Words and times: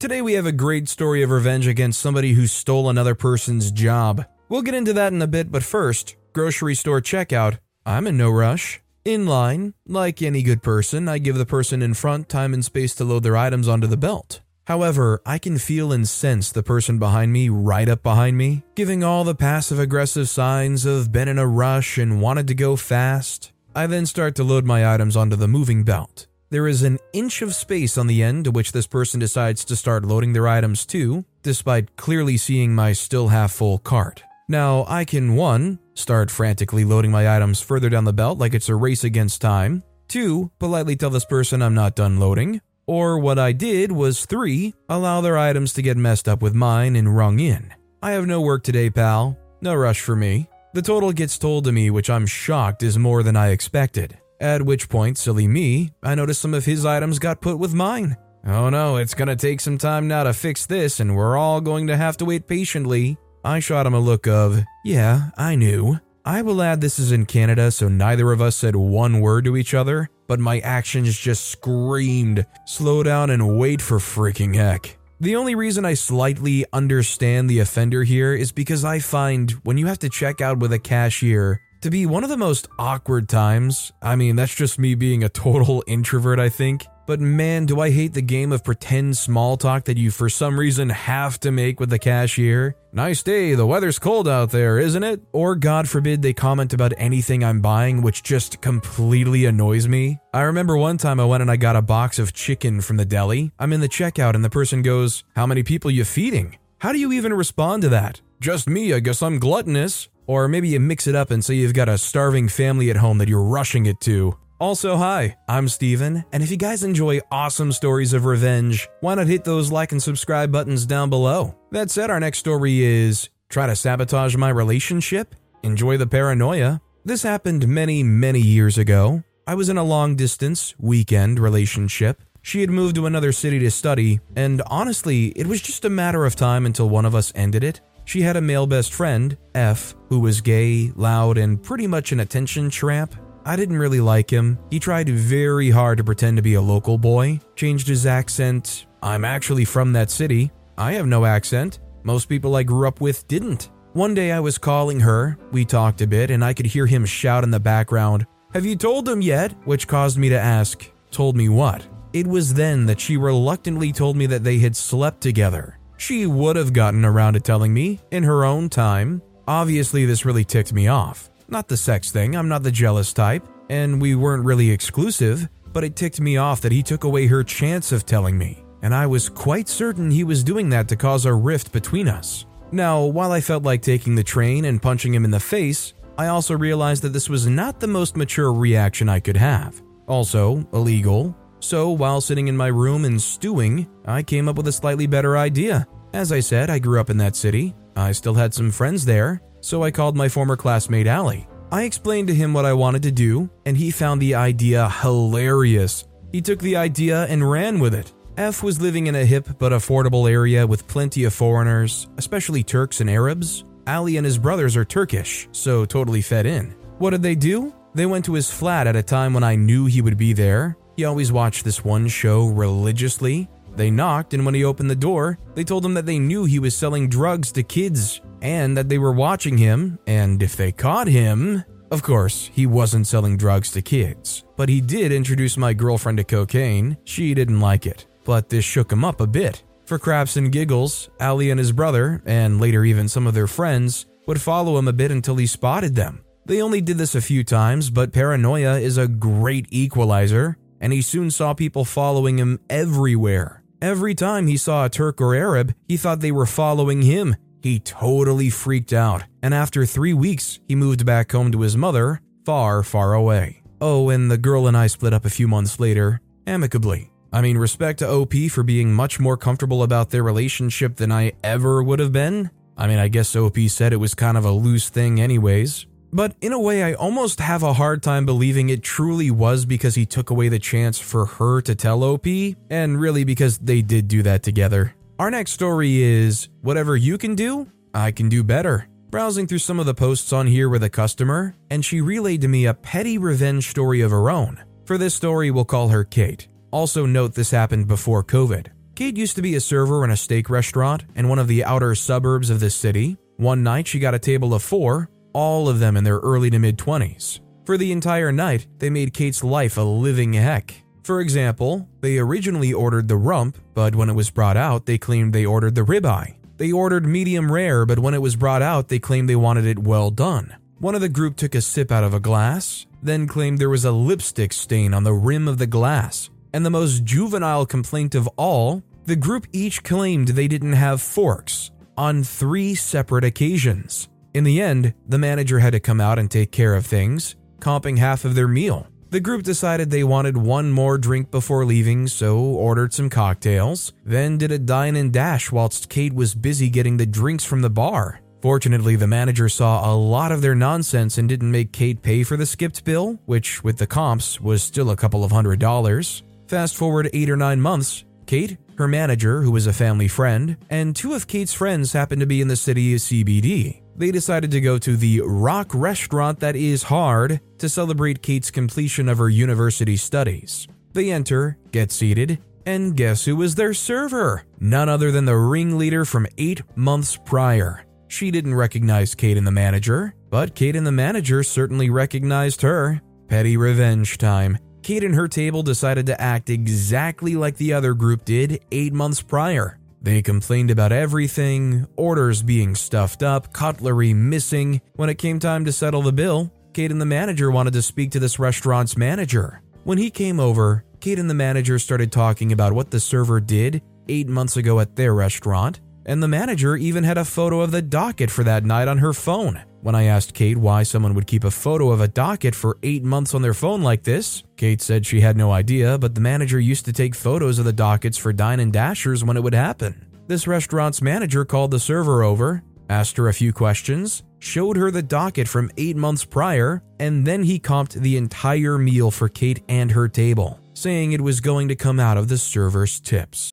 Today, 0.00 0.22
we 0.22 0.34
have 0.34 0.46
a 0.46 0.52
great 0.52 0.88
story 0.88 1.22
of 1.22 1.30
revenge 1.30 1.66
against 1.66 2.00
somebody 2.00 2.34
who 2.34 2.46
stole 2.46 2.88
another 2.88 3.16
person's 3.16 3.72
job. 3.72 4.24
We'll 4.48 4.62
get 4.62 4.74
into 4.76 4.92
that 4.92 5.12
in 5.12 5.20
a 5.20 5.26
bit, 5.26 5.50
but 5.50 5.64
first, 5.64 6.14
grocery 6.32 6.76
store 6.76 7.00
checkout. 7.00 7.58
I'm 7.84 8.06
in 8.06 8.16
no 8.16 8.30
rush. 8.30 8.80
In 9.04 9.26
line, 9.26 9.74
like 9.88 10.22
any 10.22 10.44
good 10.44 10.62
person, 10.62 11.08
I 11.08 11.18
give 11.18 11.34
the 11.34 11.44
person 11.44 11.82
in 11.82 11.94
front 11.94 12.28
time 12.28 12.54
and 12.54 12.64
space 12.64 12.94
to 12.94 13.04
load 13.04 13.24
their 13.24 13.36
items 13.36 13.66
onto 13.66 13.88
the 13.88 13.96
belt. 13.96 14.40
However, 14.68 15.20
I 15.26 15.38
can 15.38 15.58
feel 15.58 15.90
and 15.90 16.08
sense 16.08 16.52
the 16.52 16.62
person 16.62 17.00
behind 17.00 17.32
me 17.32 17.48
right 17.48 17.88
up 17.88 18.04
behind 18.04 18.36
me, 18.36 18.62
giving 18.76 19.02
all 19.02 19.24
the 19.24 19.34
passive 19.34 19.80
aggressive 19.80 20.28
signs 20.28 20.86
of 20.86 21.10
been 21.10 21.26
in 21.26 21.40
a 21.40 21.46
rush 21.46 21.98
and 21.98 22.22
wanted 22.22 22.46
to 22.46 22.54
go 22.54 22.76
fast. 22.76 23.50
I 23.74 23.88
then 23.88 24.06
start 24.06 24.36
to 24.36 24.44
load 24.44 24.64
my 24.64 24.94
items 24.94 25.16
onto 25.16 25.34
the 25.34 25.48
moving 25.48 25.82
belt. 25.82 26.28
There 26.50 26.66
is 26.66 26.82
an 26.82 26.98
inch 27.12 27.42
of 27.42 27.54
space 27.54 27.98
on 27.98 28.06
the 28.06 28.22
end 28.22 28.44
to 28.44 28.50
which 28.50 28.72
this 28.72 28.86
person 28.86 29.20
decides 29.20 29.66
to 29.66 29.76
start 29.76 30.06
loading 30.06 30.32
their 30.32 30.48
items 30.48 30.86
to, 30.86 31.26
despite 31.42 31.96
clearly 31.96 32.38
seeing 32.38 32.74
my 32.74 32.94
still 32.94 33.28
half 33.28 33.52
full 33.52 33.76
cart. 33.76 34.22
Now, 34.48 34.86
I 34.88 35.04
can 35.04 35.36
1. 35.36 35.78
Start 35.92 36.30
frantically 36.30 36.84
loading 36.84 37.10
my 37.10 37.36
items 37.36 37.60
further 37.60 37.90
down 37.90 38.04
the 38.04 38.14
belt 38.14 38.38
like 38.38 38.54
it's 38.54 38.70
a 38.70 38.74
race 38.74 39.04
against 39.04 39.42
time. 39.42 39.82
2. 40.08 40.50
Politely 40.58 40.96
tell 40.96 41.10
this 41.10 41.26
person 41.26 41.60
I'm 41.60 41.74
not 41.74 41.94
done 41.94 42.18
loading. 42.18 42.62
Or 42.86 43.18
what 43.18 43.38
I 43.38 43.52
did 43.52 43.92
was 43.92 44.24
3. 44.24 44.72
Allow 44.88 45.20
their 45.20 45.36
items 45.36 45.74
to 45.74 45.82
get 45.82 45.98
messed 45.98 46.30
up 46.30 46.40
with 46.40 46.54
mine 46.54 46.96
and 46.96 47.14
rung 47.14 47.40
in. 47.40 47.74
I 48.02 48.12
have 48.12 48.26
no 48.26 48.40
work 48.40 48.62
today, 48.62 48.88
pal. 48.88 49.36
No 49.60 49.74
rush 49.74 50.00
for 50.00 50.16
me. 50.16 50.48
The 50.72 50.80
total 50.80 51.12
gets 51.12 51.36
told 51.36 51.64
to 51.64 51.72
me, 51.72 51.90
which 51.90 52.08
I'm 52.08 52.24
shocked 52.24 52.82
is 52.82 52.96
more 52.96 53.22
than 53.22 53.36
I 53.36 53.48
expected. 53.48 54.16
At 54.40 54.62
which 54.62 54.88
point, 54.88 55.18
silly 55.18 55.48
me, 55.48 55.90
I 56.02 56.14
noticed 56.14 56.40
some 56.40 56.54
of 56.54 56.64
his 56.64 56.86
items 56.86 57.18
got 57.18 57.40
put 57.40 57.58
with 57.58 57.74
mine. 57.74 58.16
Oh 58.46 58.70
no, 58.70 58.96
it's 58.96 59.14
gonna 59.14 59.36
take 59.36 59.60
some 59.60 59.78
time 59.78 60.06
now 60.06 60.22
to 60.22 60.32
fix 60.32 60.64
this, 60.64 61.00
and 61.00 61.16
we're 61.16 61.36
all 61.36 61.60
going 61.60 61.88
to 61.88 61.96
have 61.96 62.16
to 62.18 62.24
wait 62.24 62.46
patiently. 62.46 63.18
I 63.44 63.60
shot 63.60 63.86
him 63.86 63.94
a 63.94 64.00
look 64.00 64.26
of, 64.26 64.62
yeah, 64.84 65.30
I 65.36 65.56
knew. 65.56 65.98
I 66.24 66.42
will 66.42 66.60
add 66.62 66.80
this 66.80 66.98
is 66.98 67.10
in 67.10 67.26
Canada, 67.26 67.70
so 67.70 67.88
neither 67.88 68.30
of 68.32 68.42
us 68.42 68.56
said 68.56 68.76
one 68.76 69.20
word 69.20 69.44
to 69.46 69.56
each 69.56 69.74
other, 69.74 70.08
but 70.26 70.38
my 70.38 70.60
actions 70.60 71.18
just 71.18 71.46
screamed, 71.46 72.44
slow 72.66 73.02
down 73.02 73.30
and 73.30 73.58
wait 73.58 73.80
for 73.80 73.98
freaking 73.98 74.54
heck. 74.54 74.98
The 75.20 75.36
only 75.36 75.54
reason 75.54 75.84
I 75.84 75.94
slightly 75.94 76.64
understand 76.72 77.48
the 77.48 77.60
offender 77.60 78.04
here 78.04 78.34
is 78.34 78.52
because 78.52 78.84
I 78.84 78.98
find 78.98 79.50
when 79.64 79.78
you 79.78 79.86
have 79.86 79.98
to 80.00 80.08
check 80.08 80.40
out 80.40 80.58
with 80.58 80.72
a 80.72 80.78
cashier, 80.78 81.60
to 81.82 81.90
be 81.90 82.06
one 82.06 82.24
of 82.24 82.30
the 82.30 82.36
most 82.36 82.68
awkward 82.78 83.28
times. 83.28 83.92
I 84.02 84.16
mean, 84.16 84.36
that's 84.36 84.54
just 84.54 84.78
me 84.78 84.94
being 84.94 85.24
a 85.24 85.28
total 85.28 85.84
introvert, 85.86 86.38
I 86.38 86.48
think. 86.48 86.86
But 87.06 87.20
man, 87.20 87.64
do 87.64 87.80
I 87.80 87.90
hate 87.90 88.12
the 88.12 88.20
game 88.20 88.52
of 88.52 88.62
pretend 88.62 89.16
small 89.16 89.56
talk 89.56 89.84
that 89.84 89.96
you 89.96 90.10
for 90.10 90.28
some 90.28 90.60
reason 90.60 90.90
have 90.90 91.40
to 91.40 91.50
make 91.50 91.80
with 91.80 91.88
the 91.88 91.98
cashier. 91.98 92.76
Nice 92.92 93.22
day, 93.22 93.54
the 93.54 93.66
weather's 93.66 93.98
cold 93.98 94.28
out 94.28 94.50
there, 94.50 94.78
isn't 94.78 95.02
it? 95.02 95.22
Or 95.32 95.54
God 95.54 95.88
forbid 95.88 96.20
they 96.20 96.34
comment 96.34 96.74
about 96.74 96.92
anything 96.98 97.42
I'm 97.42 97.62
buying, 97.62 98.02
which 98.02 98.22
just 98.22 98.60
completely 98.60 99.46
annoys 99.46 99.88
me. 99.88 100.18
I 100.34 100.42
remember 100.42 100.76
one 100.76 100.98
time 100.98 101.18
I 101.18 101.24
went 101.24 101.40
and 101.40 101.50
I 101.50 101.56
got 101.56 101.76
a 101.76 101.82
box 101.82 102.18
of 102.18 102.34
chicken 102.34 102.82
from 102.82 102.98
the 102.98 103.06
deli. 103.06 103.52
I'm 103.58 103.72
in 103.72 103.80
the 103.80 103.88
checkout 103.88 104.34
and 104.34 104.44
the 104.44 104.50
person 104.50 104.82
goes, 104.82 105.24
How 105.34 105.46
many 105.46 105.62
people 105.62 105.90
you 105.90 106.04
feeding? 106.04 106.58
How 106.80 106.92
do 106.92 106.98
you 106.98 107.12
even 107.12 107.32
respond 107.32 107.82
to 107.82 107.88
that? 107.88 108.20
Just 108.40 108.68
me, 108.68 108.92
I 108.92 109.00
guess 109.00 109.20
I'm 109.20 109.40
gluttonous. 109.40 110.08
Or 110.28 110.46
maybe 110.46 110.68
you 110.68 110.78
mix 110.78 111.06
it 111.06 111.16
up 111.16 111.30
and 111.30 111.44
say 111.44 111.54
you've 111.54 111.74
got 111.74 111.88
a 111.88 111.98
starving 111.98 112.48
family 112.48 112.90
at 112.90 112.96
home 112.96 113.18
that 113.18 113.28
you're 113.28 113.42
rushing 113.42 113.86
it 113.86 114.00
to. 114.02 114.36
Also, 114.60 114.96
hi, 114.96 115.36
I'm 115.48 115.68
Steven, 115.68 116.24
and 116.32 116.42
if 116.42 116.50
you 116.50 116.56
guys 116.56 116.82
enjoy 116.82 117.20
awesome 117.30 117.70
stories 117.70 118.12
of 118.12 118.24
revenge, 118.24 118.88
why 119.00 119.14
not 119.14 119.28
hit 119.28 119.44
those 119.44 119.70
like 119.70 119.92
and 119.92 120.02
subscribe 120.02 120.50
buttons 120.50 120.84
down 120.84 121.10
below? 121.10 121.56
That 121.70 121.92
said, 121.92 122.10
our 122.10 122.18
next 122.18 122.38
story 122.38 122.82
is 122.82 123.28
Try 123.48 123.68
to 123.68 123.76
Sabotage 123.76 124.36
My 124.36 124.48
Relationship? 124.48 125.36
Enjoy 125.62 125.96
the 125.96 126.08
paranoia. 126.08 126.80
This 127.04 127.22
happened 127.22 127.68
many, 127.68 128.02
many 128.02 128.40
years 128.40 128.78
ago. 128.78 129.22
I 129.46 129.54
was 129.54 129.68
in 129.68 129.78
a 129.78 129.84
long 129.84 130.16
distance, 130.16 130.74
weekend 130.78 131.38
relationship. 131.38 132.20
She 132.42 132.60
had 132.60 132.70
moved 132.70 132.96
to 132.96 133.06
another 133.06 133.32
city 133.32 133.58
to 133.60 133.70
study, 133.70 134.20
and 134.34 134.60
honestly, 134.66 135.28
it 135.36 135.46
was 135.46 135.60
just 135.60 135.84
a 135.84 135.90
matter 135.90 136.24
of 136.24 136.34
time 136.34 136.66
until 136.66 136.88
one 136.88 137.04
of 137.04 137.14
us 137.14 137.32
ended 137.34 137.62
it. 137.62 137.80
She 138.08 138.22
had 138.22 138.36
a 138.36 138.40
male 138.40 138.66
best 138.66 138.94
friend, 138.94 139.36
F, 139.54 139.94
who 140.08 140.18
was 140.18 140.40
gay, 140.40 140.90
loud, 140.96 141.36
and 141.36 141.62
pretty 141.62 141.86
much 141.86 142.10
an 142.10 142.20
attention 142.20 142.70
tramp. 142.70 143.14
I 143.44 143.54
didn't 143.54 143.76
really 143.76 144.00
like 144.00 144.30
him. 144.30 144.58
He 144.70 144.80
tried 144.80 145.10
very 145.10 145.68
hard 145.68 145.98
to 145.98 146.04
pretend 146.04 146.38
to 146.38 146.42
be 146.42 146.54
a 146.54 146.60
local 146.62 146.96
boy, 146.96 147.38
changed 147.54 147.86
his 147.86 148.06
accent. 148.06 148.86
I'm 149.02 149.26
actually 149.26 149.66
from 149.66 149.92
that 149.92 150.10
city. 150.10 150.50
I 150.78 150.94
have 150.94 151.06
no 151.06 151.26
accent. 151.26 151.80
Most 152.02 152.30
people 152.30 152.56
I 152.56 152.62
grew 152.62 152.88
up 152.88 153.02
with 153.02 153.28
didn't. 153.28 153.68
One 153.92 154.14
day 154.14 154.32
I 154.32 154.40
was 154.40 154.56
calling 154.56 155.00
her, 155.00 155.36
we 155.52 155.66
talked 155.66 156.00
a 156.00 156.06
bit, 156.06 156.30
and 156.30 156.42
I 156.42 156.54
could 156.54 156.64
hear 156.64 156.86
him 156.86 157.04
shout 157.04 157.44
in 157.44 157.50
the 157.50 157.60
background, 157.60 158.24
Have 158.54 158.64
you 158.64 158.76
told 158.76 159.04
them 159.04 159.20
yet? 159.20 159.52
Which 159.66 159.86
caused 159.86 160.16
me 160.16 160.30
to 160.30 160.40
ask, 160.40 160.90
Told 161.10 161.36
me 161.36 161.50
what? 161.50 161.86
It 162.14 162.26
was 162.26 162.54
then 162.54 162.86
that 162.86 163.00
she 163.00 163.18
reluctantly 163.18 163.92
told 163.92 164.16
me 164.16 164.24
that 164.24 164.44
they 164.44 164.56
had 164.60 164.74
slept 164.74 165.20
together. 165.20 165.77
She 165.98 166.26
would 166.26 166.56
have 166.56 166.72
gotten 166.72 167.04
around 167.04 167.34
to 167.34 167.40
telling 167.40 167.74
me 167.74 168.00
in 168.12 168.22
her 168.22 168.44
own 168.44 168.68
time. 168.68 169.20
Obviously, 169.46 170.06
this 170.06 170.24
really 170.24 170.44
ticked 170.44 170.72
me 170.72 170.86
off. 170.86 171.28
Not 171.48 171.68
the 171.68 171.76
sex 171.76 172.10
thing, 172.12 172.36
I'm 172.36 172.48
not 172.48 172.62
the 172.62 172.70
jealous 172.70 173.12
type, 173.12 173.46
and 173.68 174.00
we 174.00 174.14
weren't 174.14 174.44
really 174.44 174.70
exclusive, 174.70 175.48
but 175.72 175.82
it 175.82 175.96
ticked 175.96 176.20
me 176.20 176.36
off 176.36 176.60
that 176.60 176.72
he 176.72 176.82
took 176.82 177.04
away 177.04 177.26
her 177.26 177.42
chance 177.42 177.90
of 177.90 178.06
telling 178.06 178.38
me, 178.38 178.64
and 178.82 178.94
I 178.94 179.06
was 179.06 179.28
quite 179.28 179.68
certain 179.68 180.10
he 180.10 180.24
was 180.24 180.44
doing 180.44 180.68
that 180.70 180.86
to 180.88 180.96
cause 180.96 181.26
a 181.26 181.34
rift 181.34 181.72
between 181.72 182.06
us. 182.06 182.46
Now, 182.70 183.04
while 183.04 183.32
I 183.32 183.40
felt 183.40 183.64
like 183.64 183.82
taking 183.82 184.14
the 184.14 184.22
train 184.22 184.66
and 184.66 184.80
punching 184.80 185.12
him 185.12 185.24
in 185.24 185.30
the 185.30 185.40
face, 185.40 185.94
I 186.16 186.28
also 186.28 186.56
realized 186.56 187.02
that 187.02 187.12
this 187.12 187.28
was 187.28 187.46
not 187.46 187.80
the 187.80 187.86
most 187.86 188.16
mature 188.16 188.52
reaction 188.52 189.08
I 189.08 189.20
could 189.20 189.36
have. 189.36 189.82
Also, 190.06 190.66
illegal. 190.72 191.36
So, 191.60 191.90
while 191.90 192.20
sitting 192.20 192.48
in 192.48 192.56
my 192.56 192.68
room 192.68 193.04
and 193.04 193.20
stewing, 193.20 193.88
I 194.06 194.22
came 194.22 194.48
up 194.48 194.56
with 194.56 194.68
a 194.68 194.72
slightly 194.72 195.06
better 195.06 195.36
idea. 195.36 195.86
As 196.12 196.32
I 196.32 196.40
said, 196.40 196.70
I 196.70 196.78
grew 196.78 197.00
up 197.00 197.10
in 197.10 197.18
that 197.18 197.36
city. 197.36 197.74
I 197.96 198.12
still 198.12 198.34
had 198.34 198.54
some 198.54 198.70
friends 198.70 199.04
there, 199.04 199.42
so 199.60 199.82
I 199.82 199.90
called 199.90 200.16
my 200.16 200.28
former 200.28 200.56
classmate 200.56 201.08
Ali. 201.08 201.46
I 201.70 201.82
explained 201.82 202.28
to 202.28 202.34
him 202.34 202.54
what 202.54 202.64
I 202.64 202.72
wanted 202.72 203.02
to 203.02 203.12
do, 203.12 203.50
and 203.66 203.76
he 203.76 203.90
found 203.90 204.22
the 204.22 204.34
idea 204.34 204.88
hilarious. 204.88 206.06
He 206.32 206.40
took 206.40 206.60
the 206.60 206.76
idea 206.76 207.24
and 207.26 207.48
ran 207.48 207.78
with 207.78 207.94
it. 207.94 208.12
F 208.38 208.62
was 208.62 208.80
living 208.80 209.08
in 209.08 209.16
a 209.16 209.24
hip 209.24 209.48
but 209.58 209.72
affordable 209.72 210.30
area 210.30 210.66
with 210.66 210.86
plenty 210.86 211.24
of 211.24 211.34
foreigners, 211.34 212.08
especially 212.16 212.62
Turks 212.62 213.00
and 213.00 213.10
Arabs. 213.10 213.64
Ali 213.86 214.16
and 214.16 214.24
his 214.24 214.38
brothers 214.38 214.76
are 214.76 214.84
Turkish, 214.84 215.48
so 215.50 215.84
totally 215.84 216.22
fed 216.22 216.46
in. 216.46 216.70
What 216.98 217.10
did 217.10 217.22
they 217.22 217.34
do? 217.34 217.74
They 217.94 218.06
went 218.06 218.24
to 218.26 218.34
his 218.34 218.50
flat 218.50 218.86
at 218.86 218.96
a 218.96 219.02
time 219.02 219.34
when 219.34 219.42
I 219.42 219.56
knew 219.56 219.86
he 219.86 220.02
would 220.02 220.16
be 220.16 220.32
there. 220.32 220.76
He 220.98 221.04
always 221.04 221.30
watched 221.30 221.64
this 221.64 221.84
one 221.84 222.08
show 222.08 222.48
religiously. 222.48 223.48
They 223.76 223.88
knocked, 223.88 224.34
and 224.34 224.44
when 224.44 224.54
he 224.54 224.64
opened 224.64 224.90
the 224.90 224.96
door, 224.96 225.38
they 225.54 225.62
told 225.62 225.84
him 225.84 225.94
that 225.94 226.06
they 226.06 226.18
knew 226.18 226.44
he 226.44 226.58
was 226.58 226.76
selling 226.76 227.08
drugs 227.08 227.52
to 227.52 227.62
kids 227.62 228.20
and 228.42 228.76
that 228.76 228.88
they 228.88 228.98
were 228.98 229.12
watching 229.12 229.56
him, 229.56 230.00
and 230.08 230.42
if 230.42 230.56
they 230.56 230.72
caught 230.72 231.06
him. 231.06 231.62
Of 231.92 232.02
course, 232.02 232.50
he 232.52 232.66
wasn't 232.66 233.06
selling 233.06 233.36
drugs 233.36 233.70
to 233.72 233.80
kids, 233.80 234.42
but 234.56 234.68
he 234.68 234.80
did 234.80 235.12
introduce 235.12 235.56
my 235.56 235.72
girlfriend 235.72 236.18
to 236.18 236.24
cocaine. 236.24 236.96
She 237.04 237.32
didn't 237.32 237.60
like 237.60 237.86
it, 237.86 238.08
but 238.24 238.48
this 238.48 238.64
shook 238.64 238.90
him 238.90 239.04
up 239.04 239.20
a 239.20 239.26
bit. 239.28 239.62
For 239.86 240.00
craps 240.00 240.36
and 240.36 240.50
giggles, 240.50 241.10
Ali 241.20 241.50
and 241.50 241.60
his 241.60 241.70
brother, 241.70 242.24
and 242.26 242.60
later 242.60 242.84
even 242.84 243.06
some 243.06 243.28
of 243.28 243.34
their 243.34 243.46
friends, 243.46 244.06
would 244.26 244.40
follow 244.40 244.76
him 244.76 244.88
a 244.88 244.92
bit 244.92 245.12
until 245.12 245.36
he 245.36 245.46
spotted 245.46 245.94
them. 245.94 246.24
They 246.46 246.60
only 246.60 246.80
did 246.80 246.98
this 246.98 247.14
a 247.14 247.20
few 247.20 247.44
times, 247.44 247.88
but 247.88 248.12
paranoia 248.12 248.80
is 248.80 248.98
a 248.98 249.06
great 249.06 249.68
equalizer, 249.70 250.58
and 250.80 250.92
he 250.92 251.02
soon 251.02 251.30
saw 251.30 251.54
people 251.54 251.84
following 251.84 252.38
him 252.38 252.60
everywhere. 252.70 253.62
Every 253.80 254.14
time 254.14 254.46
he 254.46 254.56
saw 254.56 254.84
a 254.84 254.88
Turk 254.88 255.20
or 255.20 255.34
Arab, 255.34 255.74
he 255.86 255.96
thought 255.96 256.20
they 256.20 256.32
were 256.32 256.46
following 256.46 257.02
him. 257.02 257.36
He 257.62 257.78
totally 257.78 258.50
freaked 258.50 258.92
out, 258.92 259.24
and 259.42 259.52
after 259.54 259.84
three 259.84 260.14
weeks, 260.14 260.60
he 260.68 260.74
moved 260.74 261.04
back 261.04 261.32
home 261.32 261.52
to 261.52 261.60
his 261.60 261.76
mother, 261.76 262.20
far, 262.44 262.82
far 262.82 263.14
away. 263.14 263.62
Oh, 263.80 264.10
and 264.10 264.30
the 264.30 264.38
girl 264.38 264.66
and 264.66 264.76
I 264.76 264.88
split 264.88 265.12
up 265.12 265.24
a 265.24 265.30
few 265.30 265.46
months 265.46 265.78
later, 265.78 266.20
amicably. 266.46 267.12
I 267.32 267.42
mean, 267.42 267.58
respect 267.58 267.98
to 267.98 268.08
OP 268.08 268.32
for 268.50 268.62
being 268.62 268.92
much 268.92 269.20
more 269.20 269.36
comfortable 269.36 269.82
about 269.82 270.10
their 270.10 270.22
relationship 270.22 270.96
than 270.96 271.12
I 271.12 271.32
ever 271.44 271.82
would 271.82 271.98
have 271.98 272.12
been. 272.12 272.50
I 272.76 272.86
mean, 272.86 272.98
I 272.98 273.08
guess 273.08 273.36
OP 273.36 273.58
said 273.68 273.92
it 273.92 273.96
was 273.96 274.14
kind 274.14 274.36
of 274.36 274.44
a 274.44 274.52
loose 274.52 274.88
thing, 274.88 275.20
anyways. 275.20 275.86
But 276.12 276.34
in 276.40 276.52
a 276.52 276.60
way, 276.60 276.82
I 276.82 276.94
almost 276.94 277.40
have 277.40 277.62
a 277.62 277.74
hard 277.74 278.02
time 278.02 278.24
believing 278.24 278.70
it 278.70 278.82
truly 278.82 279.30
was 279.30 279.64
because 279.66 279.94
he 279.94 280.06
took 280.06 280.30
away 280.30 280.48
the 280.48 280.58
chance 280.58 280.98
for 280.98 281.26
her 281.26 281.60
to 281.62 281.74
tell 281.74 282.02
OP, 282.02 282.26
and 282.70 283.00
really 283.00 283.24
because 283.24 283.58
they 283.58 283.82
did 283.82 284.08
do 284.08 284.22
that 284.22 284.42
together. 284.42 284.94
Our 285.18 285.30
next 285.30 285.52
story 285.52 286.02
is 286.02 286.48
Whatever 286.62 286.96
you 286.96 287.18
can 287.18 287.34
do, 287.34 287.70
I 287.94 288.12
can 288.12 288.28
do 288.28 288.42
better. 288.42 288.88
Browsing 289.10 289.46
through 289.46 289.58
some 289.58 289.80
of 289.80 289.86
the 289.86 289.94
posts 289.94 290.32
on 290.32 290.46
here 290.46 290.68
with 290.68 290.82
a 290.82 290.90
customer, 290.90 291.54
and 291.70 291.84
she 291.84 292.00
relayed 292.00 292.42
to 292.42 292.48
me 292.48 292.66
a 292.66 292.74
petty 292.74 293.16
revenge 293.16 293.68
story 293.68 294.00
of 294.02 294.10
her 294.10 294.30
own. 294.30 294.62
For 294.84 294.98
this 294.98 295.14
story, 295.14 295.50
we'll 295.50 295.64
call 295.64 295.88
her 295.88 296.04
Kate. 296.04 296.48
Also, 296.70 297.06
note 297.06 297.34
this 297.34 297.50
happened 297.50 297.88
before 297.88 298.22
COVID. 298.22 298.68
Kate 298.94 299.16
used 299.16 299.36
to 299.36 299.42
be 299.42 299.54
a 299.54 299.60
server 299.60 300.04
in 300.04 300.10
a 300.10 300.16
steak 300.16 300.50
restaurant 300.50 301.04
in 301.14 301.28
one 301.28 301.38
of 301.38 301.48
the 301.48 301.64
outer 301.64 301.94
suburbs 301.94 302.50
of 302.50 302.60
the 302.60 302.68
city. 302.68 303.16
One 303.36 303.62
night, 303.62 303.86
she 303.86 303.98
got 303.98 304.14
a 304.14 304.18
table 304.18 304.52
of 304.52 304.62
four, 304.62 305.08
all 305.32 305.68
of 305.68 305.78
them 305.78 305.96
in 305.96 306.04
their 306.04 306.18
early 306.18 306.50
to 306.50 306.58
mid 306.58 306.78
20s. 306.78 307.40
For 307.64 307.76
the 307.76 307.92
entire 307.92 308.32
night, 308.32 308.66
they 308.78 308.90
made 308.90 309.12
Kate's 309.12 309.44
life 309.44 309.76
a 309.76 309.82
living 309.82 310.32
heck. 310.32 310.74
For 311.02 311.20
example, 311.20 311.88
they 312.00 312.18
originally 312.18 312.72
ordered 312.72 313.08
the 313.08 313.16
rump, 313.16 313.58
but 313.74 313.94
when 313.94 314.10
it 314.10 314.14
was 314.14 314.30
brought 314.30 314.56
out, 314.56 314.86
they 314.86 314.98
claimed 314.98 315.32
they 315.32 315.46
ordered 315.46 315.74
the 315.74 315.84
ribeye. 315.84 316.36
They 316.58 316.72
ordered 316.72 317.06
medium 317.06 317.50
rare, 317.52 317.86
but 317.86 317.98
when 317.98 318.14
it 318.14 318.22
was 318.22 318.36
brought 318.36 318.62
out, 318.62 318.88
they 318.88 318.98
claimed 318.98 319.28
they 319.28 319.36
wanted 319.36 319.64
it 319.64 319.78
well 319.78 320.10
done. 320.10 320.56
One 320.80 320.94
of 320.94 321.00
the 321.00 321.08
group 321.08 321.36
took 321.36 321.54
a 321.54 321.60
sip 321.60 321.90
out 321.90 322.04
of 322.04 322.14
a 322.14 322.20
glass, 322.20 322.86
then 323.02 323.26
claimed 323.26 323.58
there 323.58 323.70
was 323.70 323.84
a 323.84 323.92
lipstick 323.92 324.52
stain 324.52 324.92
on 324.92 325.04
the 325.04 325.12
rim 325.12 325.48
of 325.48 325.58
the 325.58 325.66
glass. 325.66 326.30
And 326.52 326.64
the 326.64 326.70
most 326.70 327.04
juvenile 327.04 327.66
complaint 327.66 328.14
of 328.14 328.28
all, 328.36 328.82
the 329.04 329.16
group 329.16 329.46
each 329.52 329.82
claimed 329.82 330.28
they 330.28 330.48
didn't 330.48 330.74
have 330.74 331.00
forks 331.00 331.70
on 331.96 332.22
three 332.22 332.74
separate 332.74 333.24
occasions. 333.24 334.08
In 334.38 334.44
the 334.44 334.60
end, 334.60 334.94
the 335.08 335.18
manager 335.18 335.58
had 335.58 335.72
to 335.72 335.80
come 335.80 336.00
out 336.00 336.16
and 336.16 336.30
take 336.30 336.52
care 336.52 336.76
of 336.76 336.86
things, 336.86 337.34
comping 337.58 337.98
half 337.98 338.24
of 338.24 338.36
their 338.36 338.46
meal. 338.46 338.86
The 339.10 339.18
group 339.18 339.42
decided 339.42 339.90
they 339.90 340.04
wanted 340.04 340.36
one 340.36 340.70
more 340.70 340.96
drink 340.96 341.32
before 341.32 341.64
leaving, 341.64 342.06
so 342.06 342.38
ordered 342.38 342.92
some 342.92 343.10
cocktails, 343.10 343.92
then 344.04 344.38
did 344.38 344.52
a 344.52 344.58
dine 344.60 344.94
and 344.94 345.12
dash 345.12 345.50
whilst 345.50 345.88
Kate 345.88 346.12
was 346.12 346.36
busy 346.36 346.70
getting 346.70 346.98
the 346.98 347.04
drinks 347.04 347.42
from 347.42 347.62
the 347.62 347.68
bar. 347.68 348.20
Fortunately, 348.40 348.94
the 348.94 349.08
manager 349.08 349.48
saw 349.48 349.92
a 349.92 349.96
lot 349.96 350.30
of 350.30 350.40
their 350.40 350.54
nonsense 350.54 351.18
and 351.18 351.28
didn't 351.28 351.50
make 351.50 351.72
Kate 351.72 352.00
pay 352.00 352.22
for 352.22 352.36
the 352.36 352.46
skipped 352.46 352.84
bill, 352.84 353.18
which, 353.26 353.64
with 353.64 353.76
the 353.78 353.88
comps, 353.88 354.40
was 354.40 354.62
still 354.62 354.90
a 354.90 354.96
couple 354.96 355.24
of 355.24 355.32
hundred 355.32 355.58
dollars. 355.58 356.22
Fast 356.46 356.76
forward 356.76 357.10
eight 357.12 357.28
or 357.28 357.36
nine 357.36 357.60
months, 357.60 358.04
Kate, 358.26 358.56
her 358.76 358.86
manager, 358.86 359.42
who 359.42 359.50
was 359.50 359.66
a 359.66 359.72
family 359.72 360.06
friend, 360.06 360.56
and 360.70 360.94
two 360.94 361.14
of 361.14 361.26
Kate's 361.26 361.52
friends 361.52 361.92
happened 361.92 362.20
to 362.20 362.26
be 362.26 362.40
in 362.40 362.46
the 362.46 362.54
city 362.54 362.94
of 362.94 363.00
CBD 363.00 363.80
they 363.98 364.10
decided 364.10 364.50
to 364.52 364.60
go 364.60 364.78
to 364.78 364.96
the 364.96 365.20
rock 365.24 365.74
restaurant 365.74 366.40
that 366.40 366.56
is 366.56 366.84
hard 366.84 367.40
to 367.58 367.68
celebrate 367.68 368.22
Kate's 368.22 368.50
completion 368.50 369.08
of 369.08 369.18
her 369.18 369.28
university 369.28 369.96
studies. 369.96 370.66
They 370.92 371.10
enter, 371.10 371.58
get 371.72 371.92
seated, 371.92 372.38
and 372.64 372.96
guess 372.96 373.24
who 373.24 373.36
was 373.36 373.54
their 373.54 373.74
server? 373.74 374.44
None 374.60 374.88
other 374.88 375.10
than 375.10 375.24
the 375.24 375.36
ringleader 375.36 376.04
from 376.04 376.26
eight 376.38 376.62
months 376.76 377.16
prior. 377.16 377.84
She 378.08 378.30
didn't 378.30 378.54
recognize 378.54 379.14
Kate 379.14 379.36
and 379.36 379.46
the 379.46 379.52
manager, 379.52 380.14
but 380.30 380.54
Kate 380.54 380.76
and 380.76 380.86
the 380.86 380.92
manager 380.92 381.42
certainly 381.42 381.90
recognized 381.90 382.62
her. 382.62 383.00
Petty 383.28 383.56
revenge 383.56 384.16
time. 384.16 384.58
Kate 384.82 385.04
and 385.04 385.14
her 385.14 385.28
table 385.28 385.62
decided 385.62 386.06
to 386.06 386.20
act 386.20 386.48
exactly 386.48 387.36
like 387.36 387.56
the 387.56 387.72
other 387.72 387.92
group 387.94 388.24
did 388.24 388.64
eight 388.72 388.92
months 388.92 389.20
prior. 389.20 389.77
They 390.00 390.22
complained 390.22 390.70
about 390.70 390.92
everything, 390.92 391.86
orders 391.96 392.42
being 392.42 392.74
stuffed 392.74 393.22
up, 393.22 393.52
cutlery 393.52 394.14
missing. 394.14 394.80
When 394.94 395.10
it 395.10 395.18
came 395.18 395.38
time 395.38 395.64
to 395.64 395.72
settle 395.72 396.02
the 396.02 396.12
bill, 396.12 396.52
Kate 396.72 396.92
and 396.92 397.00
the 397.00 397.06
manager 397.06 397.50
wanted 397.50 397.72
to 397.72 397.82
speak 397.82 398.12
to 398.12 398.20
this 398.20 398.38
restaurant's 398.38 398.96
manager. 398.96 399.60
When 399.84 399.98
he 399.98 400.10
came 400.10 400.38
over, 400.38 400.84
Kate 401.00 401.18
and 401.18 401.28
the 401.28 401.34
manager 401.34 401.78
started 401.78 402.12
talking 402.12 402.52
about 402.52 402.72
what 402.72 402.90
the 402.90 403.00
server 403.00 403.40
did 403.40 403.82
eight 404.08 404.28
months 404.28 404.56
ago 404.56 404.80
at 404.80 404.94
their 404.96 405.14
restaurant, 405.14 405.80
and 406.06 406.22
the 406.22 406.28
manager 406.28 406.76
even 406.76 407.04
had 407.04 407.18
a 407.18 407.24
photo 407.24 407.60
of 407.60 407.70
the 407.70 407.82
docket 407.82 408.30
for 408.30 408.44
that 408.44 408.64
night 408.64 408.88
on 408.88 408.98
her 408.98 409.12
phone. 409.12 409.62
When 409.80 409.94
I 409.94 410.04
asked 410.04 410.34
Kate 410.34 410.56
why 410.56 410.82
someone 410.82 411.14
would 411.14 411.28
keep 411.28 411.44
a 411.44 411.50
photo 411.50 411.90
of 411.90 412.00
a 412.00 412.08
docket 412.08 412.54
for 412.54 412.78
eight 412.82 413.04
months 413.04 413.32
on 413.32 413.42
their 413.42 413.54
phone 413.54 413.82
like 413.82 414.02
this, 414.02 414.42
Kate 414.56 414.82
said 414.82 415.06
she 415.06 415.20
had 415.20 415.36
no 415.36 415.52
idea, 415.52 415.96
but 415.98 416.14
the 416.14 416.20
manager 416.20 416.58
used 416.58 416.84
to 416.86 416.92
take 416.92 417.14
photos 417.14 417.60
of 417.60 417.64
the 417.64 417.72
dockets 417.72 418.18
for 418.18 418.32
Dine 418.32 418.58
and 418.58 418.72
Dashers 418.72 419.22
when 419.22 419.36
it 419.36 419.42
would 419.42 419.54
happen. 419.54 420.04
This 420.26 420.48
restaurant's 420.48 421.00
manager 421.00 421.44
called 421.44 421.70
the 421.70 421.78
server 421.78 422.24
over, 422.24 422.62
asked 422.90 423.16
her 423.18 423.28
a 423.28 423.34
few 423.34 423.52
questions, 423.52 424.24
showed 424.40 424.76
her 424.76 424.90
the 424.90 425.02
docket 425.02 425.46
from 425.46 425.70
eight 425.76 425.96
months 425.96 426.24
prior, 426.24 426.82
and 426.98 427.24
then 427.24 427.44
he 427.44 427.60
comped 427.60 427.92
the 427.92 428.16
entire 428.16 428.78
meal 428.78 429.10
for 429.12 429.28
Kate 429.28 429.62
and 429.68 429.92
her 429.92 430.08
table, 430.08 430.58
saying 430.74 431.12
it 431.12 431.20
was 431.20 431.40
going 431.40 431.68
to 431.68 431.76
come 431.76 432.00
out 432.00 432.16
of 432.16 432.28
the 432.28 432.38
server's 432.38 432.98
tips. 433.00 433.52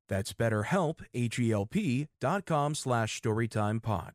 That's 0.11 0.33
betterhelp, 0.33 0.99
H-E-L-P 1.13 2.09
dot 2.19 2.45
com 2.45 2.75
slash 2.75 3.21
storytimepod. 3.21 4.09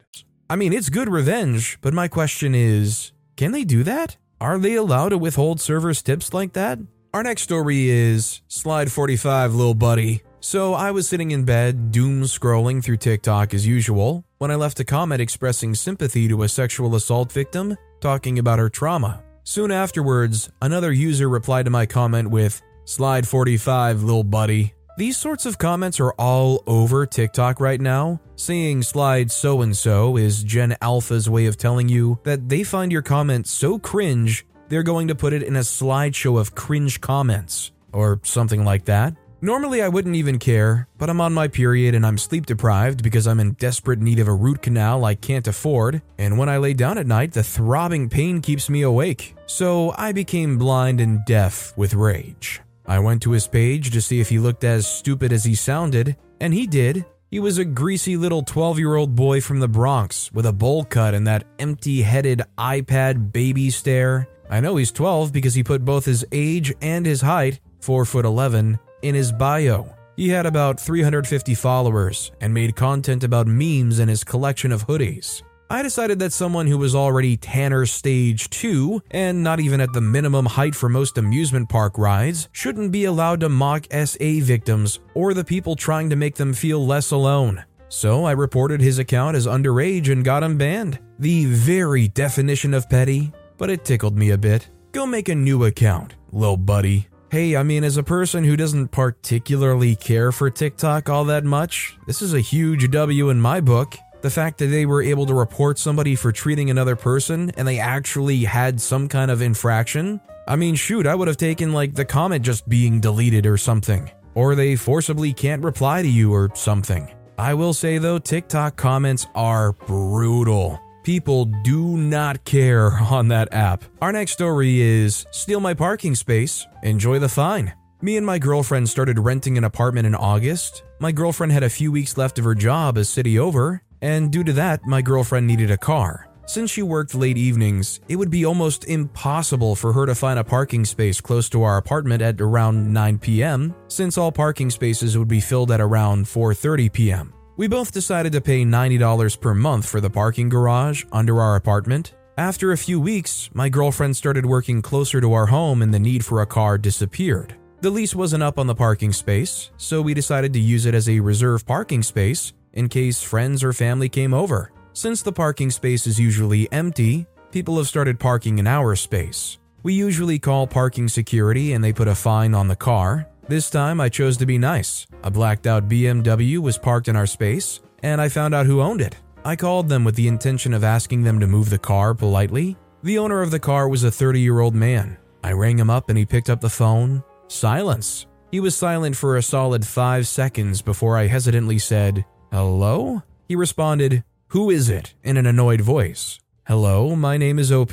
I 0.51 0.55
mean, 0.55 0.75
it's 0.75 0.91
good 0.91 1.09
revenge, 1.09 1.79
but 1.81 1.95
my 1.95 2.07
question 2.07 2.55
is, 2.55 3.13
can 3.37 3.53
they 3.53 3.65
do 3.65 3.83
that? 3.83 4.19
Are 4.39 4.59
they 4.59 4.75
allowed 4.75 5.09
to 5.09 5.19
withhold 5.19 5.59
servers 5.59 6.03
tips 6.03 6.35
like 6.35 6.53
that? 6.53 6.79
Our 7.15 7.23
next 7.23 7.43
story 7.45 7.89
is 7.89 8.43
Slide 8.47 8.93
45, 8.93 9.55
little 9.55 9.73
buddy. 9.73 10.23
So 10.41 10.75
I 10.75 10.91
was 10.91 11.09
sitting 11.09 11.31
in 11.31 11.47
bed, 11.47 11.93
doom 11.93 12.25
scrolling 12.25 12.85
through 12.85 12.99
TikTok 12.99 13.55
as 13.55 13.67
usual, 13.67 14.23
when 14.37 14.51
I 14.51 14.57
left 14.57 14.79
a 14.81 14.85
comment 14.85 15.23
expressing 15.23 15.75
sympathy 15.75 16.29
to 16.29 16.43
a 16.43 16.49
sexual 16.51 16.95
assault 16.95 17.33
victim, 17.33 17.75
talking 18.03 18.39
about 18.39 18.59
her 18.59 18.69
trauma. 18.69 19.23
Soon 19.45 19.71
afterwards, 19.71 20.51
another 20.61 20.93
user 20.93 21.31
replied 21.31 21.65
to 21.65 21.71
my 21.71 21.87
comment 21.87 22.29
with, 22.29 22.61
Slide 22.85 23.27
45, 23.27 24.03
lil 24.03 24.23
buddy. 24.23 24.76
These 24.99 25.19
sorts 25.19 25.45
of 25.45 25.59
comments 25.59 26.01
are 26.01 26.13
all 26.13 26.63
over 26.67 27.05
TikTok 27.05 27.61
right 27.61 27.83
now. 27.83 28.19
Saying 28.35 28.83
slide 28.83 29.31
so 29.31 29.61
and 29.61 29.77
so 29.77 30.17
is 30.17 30.43
Gen 30.43 30.75
Alpha's 30.81 31.29
way 31.29 31.45
of 31.45 31.59
telling 31.59 31.87
you 31.91 32.19
that 32.25 32.49
they 32.49 32.63
find 32.63 32.91
your 32.91 33.03
comment 33.03 33.47
so 33.47 33.79
cringe, 33.79 34.47
they're 34.69 34.83
going 34.83 35.09
to 35.09 35.15
put 35.15 35.35
it 35.35 35.43
in 35.43 35.57
a 35.57 35.61
slideshow 35.61 36.41
of 36.41 36.55
cringe 36.55 37.03
comments, 37.03 37.73
or 37.93 38.21
something 38.23 38.65
like 38.65 38.87
that. 38.87 39.15
Normally, 39.43 39.83
I 39.83 39.89
wouldn't 39.89 40.17
even 40.17 40.39
care, 40.39 40.89
but 40.97 41.11
I'm 41.11 41.21
on 41.21 41.35
my 41.35 41.47
period 41.47 41.95
and 41.95 42.07
I'm 42.07 42.17
sleep 42.17 42.47
deprived 42.47 43.03
because 43.03 43.27
I'm 43.27 43.39
in 43.39 43.53
desperate 43.53 44.01
need 44.01 44.19
of 44.19 44.29
a 44.29 44.35
root 44.35 44.63
canal 44.63 45.05
I 45.05 45.15
can't 45.15 45.47
afford, 45.47 46.01
and 46.17 46.39
when 46.39 46.49
I 46.49 46.57
lay 46.57 46.73
down 46.73 46.97
at 46.97 47.07
night, 47.07 47.33
the 47.33 47.43
throbbing 47.43 48.09
pain 48.09 48.41
keeps 48.41 48.71
me 48.71 48.81
awake. 48.81 49.37
So 49.45 49.93
I 49.99 50.13
became 50.13 50.57
blind 50.57 51.03
and 51.03 51.23
deaf 51.27 51.77
with 51.77 51.93
rage. 51.93 52.63
I 52.89 52.99
went 52.99 53.23
to 53.23 53.33
his 53.33 53.49
page 53.49 53.91
to 53.91 54.01
see 54.01 54.21
if 54.21 54.29
he 54.29 54.39
looked 54.39 54.65
as 54.65 54.87
stupid 54.87 55.33
as 55.33 55.45
he 55.45 55.55
sounded, 55.55 56.17
and 56.41 56.55
he 56.55 56.67
did. 56.67 57.05
He 57.31 57.41
was 57.41 57.59
a 57.59 57.65
greasy 57.65 58.17
little 58.17 58.43
12 58.43 58.79
year 58.79 58.95
old 58.95 59.17
boy 59.17 59.41
from 59.41 59.59
the 59.59 59.69
Bronx 59.69 60.31
with 60.33 60.47
a 60.47 60.53
bowl 60.53 60.85
cut 60.85 61.13
and 61.13 61.27
that 61.27 61.45
empty 61.59 62.03
headed 62.03 62.43
iPad 62.57 63.33
baby 63.33 63.71
stare. 63.71 64.29
I 64.49 64.61
know 64.61 64.77
he's 64.77 64.93
12 64.93 65.33
because 65.33 65.55
he 65.55 65.65
put 65.65 65.85
both 65.85 66.05
his 66.05 66.25
age 66.31 66.73
and 66.81 67.05
his 67.05 67.21
height, 67.21 67.59
4 67.81 68.05
foot 68.05 68.25
11, 68.25 68.79
in 69.03 69.15
his 69.15 69.33
bio. 69.33 69.93
He 70.17 70.29
had 70.29 70.47
about 70.47 70.81
350 70.81 71.55
followers 71.55 72.31
and 72.41 72.55
made 72.55 72.77
content 72.77 73.25
about 73.25 73.49
memes 73.49 73.99
and 73.99 74.09
his 74.09 74.25
collection 74.25 74.71
of 74.71 74.87
hoodies. 74.87 75.43
I 75.69 75.83
decided 75.83 76.21
that 76.21 76.33
someone 76.33 76.69
who 76.69 76.79
was 76.79 76.95
already 76.95 77.37
Tanner 77.37 77.87
Stage 77.87 78.49
2 78.51 79.03
and 79.11 79.43
not 79.43 79.59
even 79.59 79.81
at 79.81 79.93
the 79.93 80.01
minimum 80.01 80.47
height 80.47 80.77
for 80.77 80.89
most 80.89 81.19
amusement 81.19 81.69
park 81.69 81.99
rides 81.99 82.49
shouldn't 82.53 82.93
be 82.93 83.05
allowed 83.05 83.41
to 83.41 83.49
mock 83.49 83.87
SA 83.93 84.39
victims 84.43 85.01
or 85.15 85.35
the 85.35 85.45
people 85.45 85.75
trying 85.75 86.09
to 86.11 86.17
make 86.17 86.37
them 86.37 86.53
feel 86.53 86.87
less 86.87 87.11
alone. 87.11 87.65
So 87.89 88.25
I 88.25 88.33
reported 88.33 88.81
his 88.81 89.01
account 89.01 89.37
as 89.37 89.49
underage 89.49 90.11
and 90.11 90.25
got 90.25 90.45
him 90.45 90.57
banned. 90.57 91.01
The 91.19 91.47
very 91.47 92.07
definition 92.09 92.73
of 92.73 92.89
petty, 92.89 93.33
but 93.59 93.69
it 93.69 93.85
tickled 93.85 94.17
me 94.17 94.31
a 94.31 94.39
bit. 94.39 94.69
Go 94.93 95.05
make 95.05 95.29
a 95.29 95.35
new 95.35 95.65
account, 95.65 96.15
lil 96.31 96.57
buddy. 96.57 97.09
Hey, 97.29 97.57
I 97.57 97.65
mean, 97.65 97.83
as 97.83 97.97
a 97.97 98.05
person 98.05 98.45
who 98.45 98.57
doesn't 98.57 98.89
particularly 98.89 99.97
care 99.97 100.31
for 100.31 100.49
TikTok 100.49 101.09
all 101.09 101.25
that 101.25 101.43
much, 101.43 101.99
this 102.07 102.23
is 102.23 102.35
a 102.35 102.41
huge 102.41 102.89
W 102.93 103.31
in 103.31 103.41
my 103.41 103.61
book. 103.61 103.97
The 104.27 104.31
fact 104.31 104.59
that 104.59 104.67
they 104.67 104.87
were 104.87 105.03
able 105.03 105.25
to 105.27 105.35
report 105.35 105.79
somebody 105.79 106.17
for 106.17 106.33
treating 106.33 106.69
another 106.69 106.97
person 106.97 107.53
and 107.57 107.67
they 107.67 107.79
actually 107.79 108.43
had 108.43 108.81
some 108.81 109.07
kind 109.07 109.31
of 109.31 109.41
infraction. 109.41 110.21
I 110.49 110.57
mean, 110.57 110.75
shoot, 110.75 111.07
I 111.07 111.15
would 111.15 111.29
have 111.29 111.37
taken 111.37 111.73
like 111.73 111.95
the 111.95 112.05
comment 112.05 112.45
just 112.45 112.69
being 112.69 112.99
deleted 112.99 113.47
or 113.47 113.57
something. 113.57 114.11
Or 114.35 114.57
they 114.57 114.75
forcibly 114.75 115.33
can't 115.33 115.63
reply 115.63 116.03
to 116.03 116.09
you 116.09 116.35
or 116.35 116.51
something. 116.57 117.09
I 117.39 117.55
will 117.55 117.73
say 117.73 117.99
though, 117.99 118.19
TikTok 118.19 118.75
comments 118.75 119.29
are 119.37 119.75
brutal. 119.75 120.81
People 121.05 121.45
do 121.45 121.97
not 121.97 122.45
care 122.45 122.91
on 122.99 123.29
that 123.29 123.53
app. 123.53 123.85
Our 124.03 124.11
next 124.11 124.33
story 124.33 124.81
is 124.81 125.25
Steal 125.31 125.61
my 125.61 125.75
parking 125.75 126.17
space, 126.17 126.67
enjoy 126.83 127.21
the 127.21 127.29
fine. 127.29 127.73
Me 128.03 128.17
and 128.17 128.27
my 128.27 128.41
girlfriend 128.41 128.89
started 128.89 129.21
renting 129.21 129.57
an 129.57 129.65
apartment 129.65 130.07
in 130.07 130.17
August. 130.17 130.83
My 130.99 131.13
girlfriend 131.13 131.53
had 131.53 131.63
a 131.63 131.71
few 131.71 131.91
weeks 131.91 132.19
left 132.19 132.39
of 132.39 132.45
her 132.45 132.55
job 132.55 132.99
as 132.99 133.09
city 133.09 133.39
over, 133.39 133.83
and 134.07 134.31
due 134.31 134.45
to 134.45 134.53
that, 134.53 134.87
my 134.87 135.03
girlfriend 135.03 135.49
needed 135.49 135.73
a 135.73 135.77
car. 135.77 136.29
Since 136.47 136.71
she 136.71 136.83
worked 136.83 137.13
late 137.13 137.37
evenings, 137.37 137.99
it 138.07 138.15
would 138.15 138.31
be 138.31 138.47
almost 138.47 138.85
impossible 138.85 139.75
for 139.75 139.93
her 139.93 140.07
to 140.07 140.15
find 140.15 140.39
a 140.39 140.45
parking 140.45 140.85
space 140.85 141.21
close 141.21 141.49
to 141.49 141.65
our 141.65 141.77
apartment 141.77 142.23
at 142.23 142.41
around 142.41 142.93
9 142.93 143.19
p.m., 143.19 143.75
since 143.89 144.17
all 144.17 144.31
parking 144.31 144.71
spaces 144.71 145.19
would 145.19 145.27
be 145.27 145.41
filled 145.41 145.73
at 145.73 145.81
around 145.81 146.27
4:30 146.27 146.93
p.m. 146.93 147.35
We 147.57 147.67
both 147.67 147.91
decided 147.91 148.31
to 148.35 148.41
pay 148.41 148.65
$90 148.65 149.41
per 149.41 149.55
month 149.55 149.89
for 149.89 150.01
the 150.01 150.11
parking 150.21 150.49
garage 150.49 151.05
under 151.11 151.41
our 151.41 151.57
apartment. 151.57 152.15
After 152.39 152.71
a 152.71 152.79
few 152.87 153.01
weeks, 153.01 153.51
my 153.55 153.69
girlfriend 153.69 154.17
started 154.17 154.47
working 154.47 154.83
closer 154.83 155.21
to 155.21 155.33
our 155.33 155.47
home 155.47 155.83
and 155.83 155.93
the 155.93 156.07
need 156.09 156.25
for 156.25 156.43
a 156.43 156.47
car 156.47 156.79
disappeared. 156.79 157.57
The 157.81 157.91
lease 157.91 158.15
wasn't 158.15 158.45
up 158.45 158.59
on 158.59 158.69
the 158.69 158.75
parking 158.87 159.13
space, 159.13 159.73
so 159.79 160.01
we 160.01 160.15
decided 160.15 160.53
to 160.53 160.61
use 160.61 160.87
it 160.87 160.95
as 160.95 161.09
a 161.09 161.19
reserve 161.19 161.67
parking 161.67 162.05
space 162.05 162.53
in 162.77 162.89
case 162.89 163.23
friends 163.23 163.65
or 163.65 163.73
family 163.73 164.09
came 164.09 164.33
over. 164.33 164.71
Since 164.93 165.23
the 165.23 165.33
parking 165.33 165.71
space 165.71 166.07
is 166.07 166.21
usually 166.21 166.71
empty, 166.73 167.27
people 167.51 167.77
have 167.79 167.89
started 167.89 168.21
parking 168.21 168.59
in 168.59 168.67
our 168.67 168.95
space. 168.95 169.59
We 169.83 169.95
usually 169.95 170.39
call 170.39 170.67
parking 170.67 171.09
security 171.09 171.73
and 171.73 171.83
they 171.83 171.93
put 171.93 172.09
a 172.09 172.15
fine 172.15 172.55
on 172.55 172.69
the 172.69 172.77
car. 172.77 173.29
This 173.49 173.71
time 173.71 174.01
I 174.01 174.09
chose 174.09 174.37
to 174.39 174.47
be 174.47 174.59
nice. 174.59 175.07
A 175.23 175.31
blacked 175.31 175.67
out 175.67 175.89
BMW 175.89 176.59
was 176.59 176.79
parked 176.79 177.09
in 177.09 177.15
our 177.15 177.27
space, 177.27 177.81
and 178.03 178.21
I 178.21 178.29
found 178.29 178.55
out 178.55 178.67
who 178.67 178.81
owned 178.81 179.01
it. 179.01 179.17
I 179.45 179.55
called 179.55 179.89
them 179.89 180.03
with 180.03 180.17
the 180.17 180.27
intention 180.27 180.75
of 180.75 180.83
asking 180.83 181.23
them 181.23 181.39
to 181.39 181.47
move 181.47 181.71
the 181.71 181.79
car 181.79 182.15
politely. 182.15 182.77
The 183.05 183.19
owner 183.19 183.43
of 183.43 183.53
the 183.53 183.61
car 183.61 183.89
was 183.89 184.03
a 184.03 184.11
30 184.11 184.41
year 184.41 184.59
old 184.59 184.75
man. 184.75 185.17
I 185.45 185.53
rang 185.53 185.79
him 185.79 185.91
up 185.91 186.09
and 186.09 186.19
he 186.19 186.27
picked 186.27 186.51
up 186.51 186.61
the 186.61 186.69
phone. 186.69 187.23
Silence. 187.47 188.27
He 188.51 188.59
was 188.59 188.75
silent 188.75 189.17
for 189.17 189.37
a 189.37 189.43
solid 189.43 189.87
five 189.87 190.27
seconds 190.27 190.83
before 190.83 191.17
I 191.17 191.29
hesitantly 191.29 191.79
said, 191.79 192.25
Hello? 192.57 193.23
He 193.49 193.55
responded, 193.55 194.25
Who 194.47 194.71
is 194.71 194.89
it? 194.89 195.13
in 195.23 195.37
an 195.37 195.45
annoyed 195.45 195.83
voice. 195.83 196.41
Hello, 196.67 197.15
my 197.15 197.37
name 197.37 197.59
is 197.59 197.71
OP. 197.71 197.93